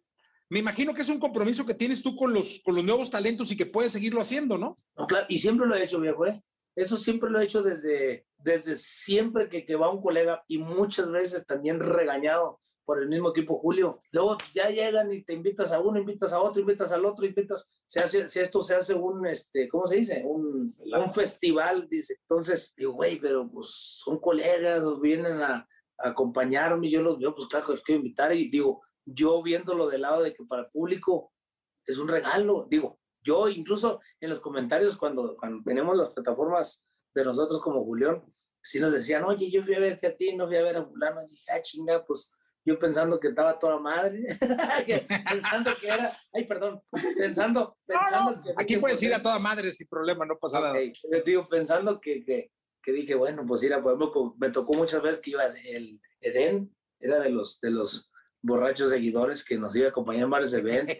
me 0.50 0.60
imagino 0.60 0.94
que 0.94 1.02
es 1.02 1.10
un 1.10 1.20
compromiso 1.20 1.66
que 1.66 1.74
tienes 1.74 2.02
tú 2.04 2.16
con 2.16 2.34
los, 2.34 2.62
con 2.64 2.76
los 2.76 2.84
nuevos 2.84 3.10
talentos 3.10 3.52
y 3.52 3.58
que 3.58 3.66
puedes 3.68 3.92
seguirlo 3.92 4.22
haciendo, 4.22 4.58
¿no? 4.58 4.76
No, 4.98 5.08
claro, 5.08 5.26
y 5.30 5.40
siempre 5.40 5.66
lo 5.68 5.76
he 5.76 5.84
hecho, 5.84 6.00
viejo, 6.00 6.26
¿eh? 6.28 6.44
Eso 6.76 6.98
siempre 6.98 7.30
lo 7.30 7.40
he 7.40 7.46
hecho 7.46 7.62
desde, 7.62 8.26
desde 8.38 8.76
siempre 8.76 9.50
que, 9.50 9.66
que 9.66 9.76
va 9.76 9.92
un 9.92 10.02
colega 10.02 10.44
y 10.48 10.58
muchas 10.58 11.10
veces 11.10 11.46
también 11.46 11.80
regañado 11.80 12.60
por 12.86 13.02
el 13.02 13.08
mismo 13.08 13.30
equipo 13.30 13.60
Julio. 13.60 14.02
Luego 14.12 14.38
ya 14.54 14.70
llegan 14.70 15.12
y 15.12 15.24
te 15.24 15.34
invitas 15.34 15.72
a 15.72 15.80
uno, 15.80 16.00
invitas 16.00 16.34
a 16.34 16.42
otro, 16.42 16.62
invitas 16.62 16.92
al 16.92 17.06
otro, 17.06 17.26
invitas, 17.26 17.72
se 17.86 18.00
hace, 18.02 18.28
si 18.28 18.40
esto 18.40 18.62
se 18.62 18.76
hace 18.76 18.94
un, 18.94 19.26
este, 19.26 19.68
¿cómo 19.70 19.86
se 19.86 19.98
dice? 19.98 20.24
Un, 20.26 20.76
un 20.78 21.14
festival, 21.14 21.88
dice. 21.90 22.18
Entonces, 22.22 22.74
digo, 22.76 22.94
güey, 22.94 23.20
pero 23.20 23.50
pues 23.50 23.70
son 24.04 24.20
colegas, 24.20 24.84
vienen 25.02 25.42
a, 25.42 25.68
a 25.98 26.10
acompañarme, 26.10 26.90
yo 26.90 27.02
los 27.02 27.20
veo, 27.20 27.34
pues 27.34 27.48
claro, 27.48 27.68
que 27.68 27.72
los 27.74 27.82
quiero 27.82 28.00
invitar 28.00 28.34
y 28.36 28.50
digo, 28.50 28.82
yo 29.06 29.42
viéndolo 29.42 29.88
del 29.88 30.02
lado 30.02 30.24
de 30.24 30.34
que 30.34 30.44
para 30.46 30.64
el 30.64 30.70
público 30.70 31.32
es 31.86 31.98
un 31.98 32.08
regalo, 32.08 32.68
digo, 32.70 33.00
yo 33.24 33.48
incluso 33.48 34.00
en 34.20 34.30
los 34.30 34.40
comentarios 34.40 34.98
cuando, 34.98 35.36
cuando 35.38 35.64
tenemos 35.64 35.96
las 35.96 36.10
plataformas 36.10 36.88
de 37.14 37.24
nosotros 37.24 37.62
como 37.62 37.84
Julián, 37.84 38.24
sí 38.62 38.80
nos 38.80 38.94
decían, 38.94 39.24
oye, 39.24 39.52
yo 39.52 39.64
fui 39.64 39.76
a 39.76 39.80
verte 39.80 40.08
a 40.08 40.16
ti, 40.16 40.36
no 40.36 40.48
fui 40.48 40.58
a 40.58 40.64
ver 40.64 40.78
a 40.78 40.86
fulano, 40.86 41.22
y 41.24 41.30
dije, 41.30 41.52
ah, 41.52 41.62
chinga, 41.62 42.06
pues 42.06 42.34
yo 42.66 42.80
pensando 42.80 43.20
que 43.20 43.28
estaba 43.28 43.60
toda 43.60 43.78
madre, 43.78 44.26
pensando 45.30 45.72
que 45.80 45.88
era, 45.88 46.12
ay, 46.34 46.46
perdón, 46.46 46.82
pensando, 47.18 47.78
pensando 47.86 48.42
que... 48.42 48.54
Aquí 48.58 48.78
puedes 48.78 48.98
pues, 48.98 49.04
ir 49.04 49.14
a 49.14 49.22
toda 49.22 49.38
madre 49.38 49.72
sin 49.72 49.88
problema, 49.88 50.26
no 50.26 50.38
pasa 50.40 50.62
nada. 50.62 50.74
Ok, 50.74 50.94
les 51.12 51.26
digo, 51.26 51.48
pensando 51.50 52.00
que, 52.00 52.24
que, 52.24 52.52
que 52.82 52.92
dije, 52.94 53.16
bueno, 53.16 53.46
pues 53.46 53.64
ir 53.64 53.74
a, 53.74 53.84
por 53.84 53.92
ejemplo, 53.92 54.12
como 54.12 54.36
me 54.40 54.50
tocó 54.50 54.78
muchas 54.78 55.02
veces 55.02 55.22
que 55.22 55.32
iba 55.32 55.46
el 55.46 56.00
Edén, 56.22 56.74
era 57.00 57.20
de 57.20 57.30
los, 57.30 57.60
de 57.60 57.72
los 57.72 58.13
borrachos 58.44 58.92
seguidores 58.92 59.44
que 59.44 59.58
nos 59.58 59.76
iba 59.76 59.88
a 59.88 59.90
acompañar 59.90 60.24
en 60.26 60.30
varios 60.30 60.54
eventos, 60.54 60.98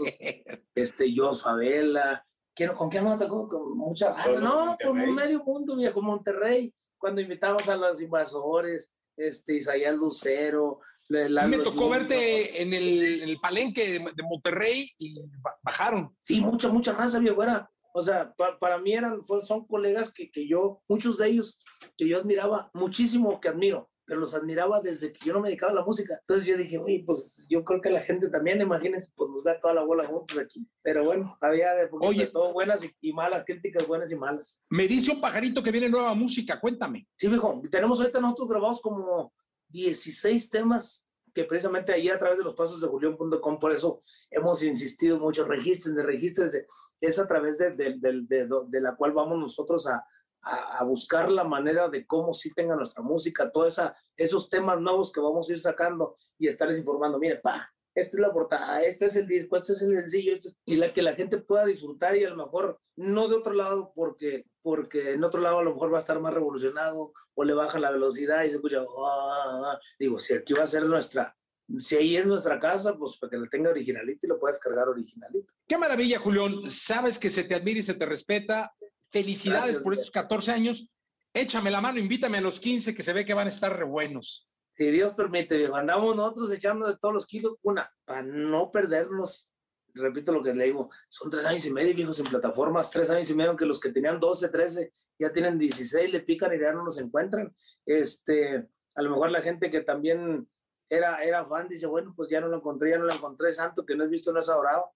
este, 0.74 1.14
Jos 1.16 1.44
Favela, 1.44 2.26
¿quién, 2.56 2.74
¿con 2.74 2.90
quién 2.90 3.04
más 3.04 3.20
tocó? 3.20 3.48
Con 3.48 3.78
mucha 3.78 4.14
raza, 4.14 4.30
Todo 4.30 4.40
no, 4.42 4.78
con 4.84 4.98
Monterrey. 4.98 5.12
medio 5.14 5.44
mundo, 5.44 5.76
viejo, 5.76 6.02
Monterrey, 6.02 6.74
cuando 6.98 7.22
invitamos 7.22 7.68
a 7.70 7.76
los 7.76 8.02
invasores, 8.02 8.94
este, 9.18 9.56
Isaías 9.58 9.94
Lucero, 9.96 10.80
le- 11.10 11.26
A 11.26 11.28
mí 11.28 11.34
Lalo 11.34 11.58
me 11.58 11.64
tocó 11.64 11.84
Junior. 11.84 12.00
verte 12.08 12.62
en 12.62 12.74
el, 12.74 13.22
en 13.24 13.30
el 13.30 13.38
palenque 13.40 13.88
de, 13.92 14.00
de 14.00 14.24
Monterrey 14.24 14.90
y 14.98 15.20
ba- 15.42 15.58
bajaron. 15.62 16.16
Sí, 16.24 16.40
mucha, 16.40 16.70
mucha 16.70 16.94
raza, 16.94 17.20
viejo, 17.20 17.44
era 17.44 17.70
O 17.94 18.02
sea, 18.02 18.34
para 18.60 18.78
mí 18.80 18.94
eran, 18.94 19.20
son 19.44 19.68
colegas 19.68 20.12
que, 20.12 20.32
que 20.32 20.48
yo, 20.48 20.82
muchos 20.88 21.18
de 21.18 21.28
ellos, 21.28 21.60
que 21.98 22.08
yo 22.08 22.18
admiraba 22.20 22.72
muchísimo, 22.74 23.40
que 23.42 23.50
admiro 23.50 23.90
pero 24.06 24.20
los 24.20 24.34
admiraba 24.34 24.82
desde 24.82 25.14
que 25.14 25.26
yo 25.26 25.34
no 25.34 25.40
me 25.40 25.50
dedicaba 25.50 25.72
a 25.72 25.76
la 25.76 25.86
música. 25.86 26.18
Entonces 26.20 26.46
yo 26.46 26.58
dije, 26.58 26.78
oye, 26.78 27.04
pues 27.06 27.46
yo 27.50 27.64
creo 27.64 27.82
que 27.82 27.90
la 27.90 28.02
gente 28.02 28.30
también, 28.30 28.62
imagínense, 28.62 29.12
pues 29.16 29.30
nos 29.30 29.44
ve 29.44 29.58
toda 29.62 29.74
la 29.74 29.84
bola 29.84 30.08
juntos 30.08 30.38
aquí. 30.38 30.68
Pero 30.82 31.06
bueno, 31.06 31.38
había 31.42 31.74
de, 31.74 31.90
oye, 32.02 32.28
todo 32.28 32.54
buenas 32.54 32.82
y, 33.02 33.14
malas, 33.14 33.44
críticas 33.46 33.88
buenas 33.88 34.12
y 34.12 34.16
malas. 34.16 34.60
Me 34.70 34.88
dice 34.88 35.12
un 35.12 35.22
pajarito 35.22 35.64
que 35.64 35.72
viene 35.72 35.90
nueva 35.90 36.14
música, 36.16 36.60
cuéntame. 36.60 37.08
Sí, 37.16 37.28
viejo, 37.30 37.62
tenemos 37.72 38.00
ahorita 38.00 38.20
nosotros 38.20 38.50
grabados 38.50 38.82
como 38.82 39.34
16 39.70 40.50
temas 40.50 41.06
que 41.34 41.46
precisamente 41.46 41.92
ahí 41.92 42.10
a 42.10 42.20
través 42.20 42.38
de 42.38 42.44
los 42.44 42.54
pasos 42.54 42.80
de 42.80 42.88
julián.com, 42.88 43.60
por 43.60 43.72
eso 43.72 44.02
hemos 44.30 44.62
insistido 44.62 45.18
mucho, 45.20 45.46
regístrense, 45.46 46.04
regístrense. 46.04 46.68
Es 47.02 47.18
a 47.18 47.28
través 47.28 47.58
de, 47.58 47.72
de, 47.72 47.98
de, 48.00 48.48
de 48.68 48.82
la 48.82 48.96
cual 48.96 49.14
vamos 49.14 49.40
nosotros 49.40 49.88
a, 49.88 50.06
a, 50.44 50.84
buscar 50.84 51.32
la 51.32 51.44
manera 51.44 51.90
de 51.90 52.06
cómo 52.06 52.34
sí 52.34 52.52
tenga 52.54 52.76
nuestra 52.76 53.02
música, 53.02 53.52
todos 53.52 53.80
esos 54.18 54.50
temas 54.50 54.80
nuevos 54.80 55.12
que 55.12 55.22
vamos 55.22 55.50
a 55.50 55.54
ir 55.54 55.60
sacando 55.60 56.18
y 56.38 56.48
estarles 56.48 56.78
informando. 56.78 57.18
Mire, 57.18 57.38
pa, 57.38 57.72
esta 57.96 58.18
es 58.18 58.22
la 58.22 58.34
portada, 58.34 58.84
este 58.84 59.06
es 59.06 59.16
el 59.16 59.28
disco, 59.28 59.56
este 59.56 59.74
es 59.74 59.82
el 59.84 59.96
sencillo, 59.96 60.34
este 60.34 60.50
y 60.66 60.76
la 60.78 60.92
que 60.92 61.02
la 61.02 61.14
gente 61.14 61.38
pueda 61.38 61.66
disfrutar 61.66 62.16
y 62.18 62.24
a 62.24 62.30
lo 62.30 62.36
mejor 62.36 62.80
no 62.96 63.28
de 63.28 63.36
otro 63.36 63.54
lado, 63.54 63.92
porque, 63.96 64.46
porque 64.62 65.12
en 65.12 65.24
otro 65.24 65.42
lado 65.42 65.60
a 65.60 65.64
lo 65.64 65.74
mejor 65.74 65.94
va 65.94 65.98
a 65.98 66.02
estar 66.02 66.20
más 66.20 66.34
revolucionado 66.34 67.14
o 67.36 67.44
le 67.44 67.54
baja 67.54 67.80
la 67.80 67.92
velocidad 67.92 68.44
y 68.44 68.50
se 68.50 68.56
escucha, 68.56 68.82
ah", 68.82 69.80
digo, 70.00 70.20
si 70.20 70.34
aquí 70.34 70.54
va 70.54 70.64
a 70.64 70.68
ser 70.68 70.86
nuestra, 70.86 71.36
si 71.80 71.96
ahí 71.96 72.18
es 72.18 72.26
nuestra 72.26 72.60
casa, 72.60 72.98
pues 72.98 73.18
para 73.18 73.32
que 73.32 73.38
la 73.38 73.48
tenga 73.48 73.70
originalita 73.70 74.26
y 74.26 74.30
lo 74.30 74.40
puedas 74.40 74.60
cargar 74.60 74.90
originalito. 74.90 75.54
Qué 75.68 75.78
maravilla, 75.78 76.20
Julián. 76.20 76.70
Sabes 76.70 77.18
que 77.18 77.30
se 77.30 77.44
te 77.44 77.56
admira 77.56 77.80
y 77.80 77.84
se 77.84 77.94
te 77.94 78.06
respeta. 78.06 78.74
Felicidades 79.14 79.78
por 79.78 79.94
estos 79.94 80.10
14 80.10 80.52
años. 80.52 80.90
Échame 81.36 81.70
la 81.70 81.82
mano, 81.82 82.00
invítame 82.00 82.40
a 82.40 82.42
los 82.42 82.60
15 82.60 82.96
que 82.96 83.04
se 83.04 83.14
ve 83.14 83.24
que 83.24 83.36
van 83.36 83.46
a 83.46 83.52
estar 83.52 83.78
re 83.78 83.86
buenos. 83.86 84.50
Si 84.76 84.90
Dios 84.90 85.14
permite, 85.14 85.56
viejo. 85.56 85.76
Andamos 85.76 86.16
nosotros 86.16 86.52
echando 86.52 86.88
de 86.88 86.98
todos 86.98 87.14
los 87.14 87.28
kilos. 87.28 87.54
Una, 87.62 87.94
para 88.06 88.24
no 88.24 88.72
perdernos, 88.72 89.52
repito 89.94 90.32
lo 90.32 90.42
que 90.42 90.56
le 90.56 90.66
digo, 90.66 90.90
son 91.10 91.30
tres 91.30 91.46
años 91.46 91.64
y 91.68 91.72
medio, 91.72 91.94
viejos, 91.94 92.20
en 92.20 92.26
plataformas, 92.26 92.90
tres 92.90 93.12
años 93.12 93.30
y 93.30 93.36
medio, 93.36 93.56
que 93.56 93.68
los 93.68 93.80
que 93.80 93.92
tenían 93.92 94.20
12, 94.20 94.50
13, 94.50 94.92
ya 95.20 95.32
tienen 95.32 95.60
16, 95.60 96.12
le 96.12 96.22
pican 96.22 96.52
y 96.56 96.60
ya 96.60 96.74
no 96.74 96.84
nos 96.84 96.98
encuentran. 96.98 97.56
Este, 97.86 98.68
a 98.96 99.02
lo 99.04 99.12
mejor 99.12 99.30
la 99.30 99.44
gente 99.44 99.70
que 99.70 99.82
también 99.82 100.50
era, 100.90 101.24
era 101.24 101.46
fan 101.46 101.68
dice, 101.68 101.86
bueno, 101.86 102.16
pues 102.16 102.30
ya 102.30 102.42
no 102.42 102.48
lo 102.48 102.58
encontré, 102.58 102.90
ya 102.90 102.98
no 102.98 103.06
lo 103.06 103.14
encontré, 103.14 103.54
santo, 103.54 103.86
que 103.86 103.96
no 103.96 104.06
he 104.06 104.08
visto, 104.08 104.34
no 104.34 104.40
es 104.40 104.50
adorado 104.50 104.92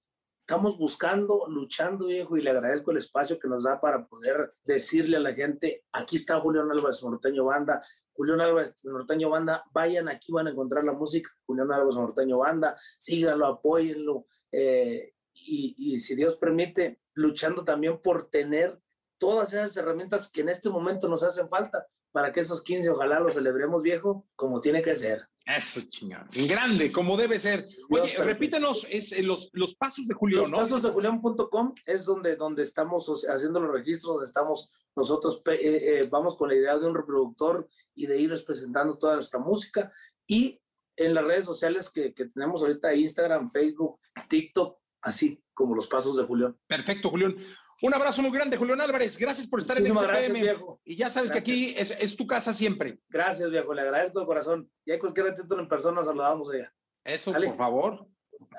estamos 0.49 0.77
buscando, 0.77 1.45
luchando, 1.49 2.05
viejo, 2.05 2.37
y 2.37 2.41
le 2.41 2.51
agradezco 2.51 2.91
el 2.91 2.97
espacio 2.97 3.37
que 3.37 3.49
nos 3.49 3.65
da 3.65 3.81
para 3.81 4.07
poder 4.07 4.53
decirle 4.63 5.17
a 5.17 5.19
la 5.19 5.33
gente, 5.33 5.83
aquí 5.91 6.15
está 6.15 6.39
Julián 6.39 6.71
Álvarez 6.71 7.03
Norteño 7.03 7.43
Banda, 7.43 7.83
Julián 8.13 8.39
Álvarez 8.39 8.73
Norteño 8.85 9.29
Banda, 9.29 9.65
vayan 9.73 10.07
aquí, 10.07 10.31
van 10.31 10.47
a 10.47 10.51
encontrar 10.51 10.85
la 10.85 10.93
música, 10.93 11.29
Julián 11.45 11.69
Álvarez 11.69 11.95
Norteño 11.95 12.37
Banda, 12.37 12.77
síganlo, 12.97 13.45
apóyenlo, 13.45 14.25
eh, 14.49 15.15
y, 15.33 15.75
y 15.77 15.99
si 15.99 16.15
Dios 16.15 16.37
permite, 16.37 17.01
luchando 17.15 17.65
también 17.65 18.01
por 18.01 18.29
tener 18.29 18.79
todas 19.17 19.53
esas 19.53 19.75
herramientas 19.77 20.29
que 20.31 20.41
en 20.41 20.49
este 20.49 20.69
momento 20.69 21.07
nos 21.07 21.23
hacen 21.23 21.49
falta 21.49 21.85
para 22.11 22.31
que 22.33 22.39
esos 22.39 22.63
15 22.63 22.89
ojalá 22.89 23.19
los 23.19 23.33
celebremos 23.33 23.83
viejo 23.83 24.25
como 24.35 24.61
tiene 24.61 24.81
que 24.81 24.95
ser. 24.95 25.27
Eso, 25.45 25.81
chingón. 25.87 26.27
Grande, 26.31 26.91
como 26.91 27.15
debe 27.15 27.39
ser. 27.39 27.69
Oye, 27.89 28.17
repítenos 28.17 28.85
es, 28.89 29.13
eh, 29.13 29.23
los, 29.23 29.49
los 29.53 29.75
pasos 29.75 30.05
de 30.07 30.13
Julián, 30.13 30.51
los 30.51 30.59
pasos 30.59 30.81
de 30.81 30.89
Julián.com 30.89 31.73
es 31.85 32.03
donde, 32.03 32.35
donde 32.35 32.63
estamos 32.63 33.07
haciendo 33.29 33.61
los 33.61 33.71
registros, 33.71 34.15
donde 34.15 34.25
estamos 34.25 34.71
nosotros, 34.95 35.41
eh, 35.45 35.59
eh, 35.61 36.07
vamos 36.11 36.35
con 36.35 36.49
la 36.49 36.55
idea 36.55 36.77
de 36.77 36.87
un 36.87 36.95
reproductor 36.95 37.67
y 37.95 38.07
de 38.07 38.19
irles 38.19 38.41
presentando 38.41 38.97
toda 38.97 39.13
nuestra 39.13 39.39
música. 39.39 39.93
Y 40.25 40.59
en 40.97 41.13
las 41.13 41.23
redes 41.23 41.45
sociales 41.45 41.89
que, 41.89 42.13
que 42.13 42.25
tenemos 42.25 42.61
ahorita, 42.61 42.93
Instagram, 42.93 43.47
Facebook, 43.47 43.99
TikTok, 44.27 44.77
así 45.01 45.41
como 45.53 45.75
los 45.75 45.87
pasos 45.87 46.17
de 46.17 46.23
Julián. 46.23 46.57
Perfecto, 46.67 47.09
Julián. 47.09 47.37
Un 47.81 47.93
abrazo 47.93 48.21
muy 48.21 48.31
grande, 48.31 48.57
Julián 48.57 48.81
Álvarez. 48.81 49.17
Gracias 49.17 49.47
por 49.47 49.59
estar 49.59 49.77
en 49.77 49.85
el 49.85 49.93
XPM. 49.95 50.79
Y 50.83 50.95
ya 50.95 51.09
sabes 51.09 51.31
que 51.31 51.37
aquí 51.37 51.75
es, 51.77 52.15
tu 52.15 52.25
casa 52.25 52.53
siempre. 52.53 52.99
Gracias, 53.09 53.49
viejo. 53.49 53.73
Le 53.73 53.81
agradezco 53.81 54.19
de 54.19 54.25
corazón. 54.25 54.69
Y 54.85 54.91
hay 54.91 54.99
cualquier 54.99 55.27
ratito 55.27 55.59
en 55.59 55.67
persona 55.67 56.03
saludamos 56.03 56.51
allá. 56.51 56.73
Eso, 57.03 57.31
por 57.33 57.55
favor. 57.55 58.07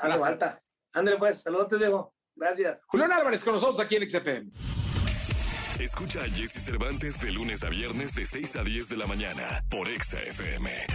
Hace 0.01 0.19
falta. 0.19 0.63
Ándale, 0.93 1.19
pues. 1.19 1.43
Saludos, 1.43 1.69
viejo. 1.79 2.15
Gracias. 2.37 2.81
Julián 2.87 3.13
Álvarez 3.13 3.43
con 3.43 3.55
nosotros 3.55 3.81
aquí 3.81 3.97
en 3.97 4.09
XFM. 4.09 4.51
Escucha 5.81 6.23
a 6.23 6.29
Jesse 6.29 6.65
Cervantes 6.65 7.21
de 7.21 7.31
lunes 7.31 7.63
a 7.63 7.69
viernes 7.69 8.15
de 8.15 8.27
6 8.27 8.57
a 8.57 8.65
10 8.65 8.89
de 8.89 8.97
la 8.97 9.07
mañana 9.07 9.65
por 9.69 9.89
XFM. 9.89 10.87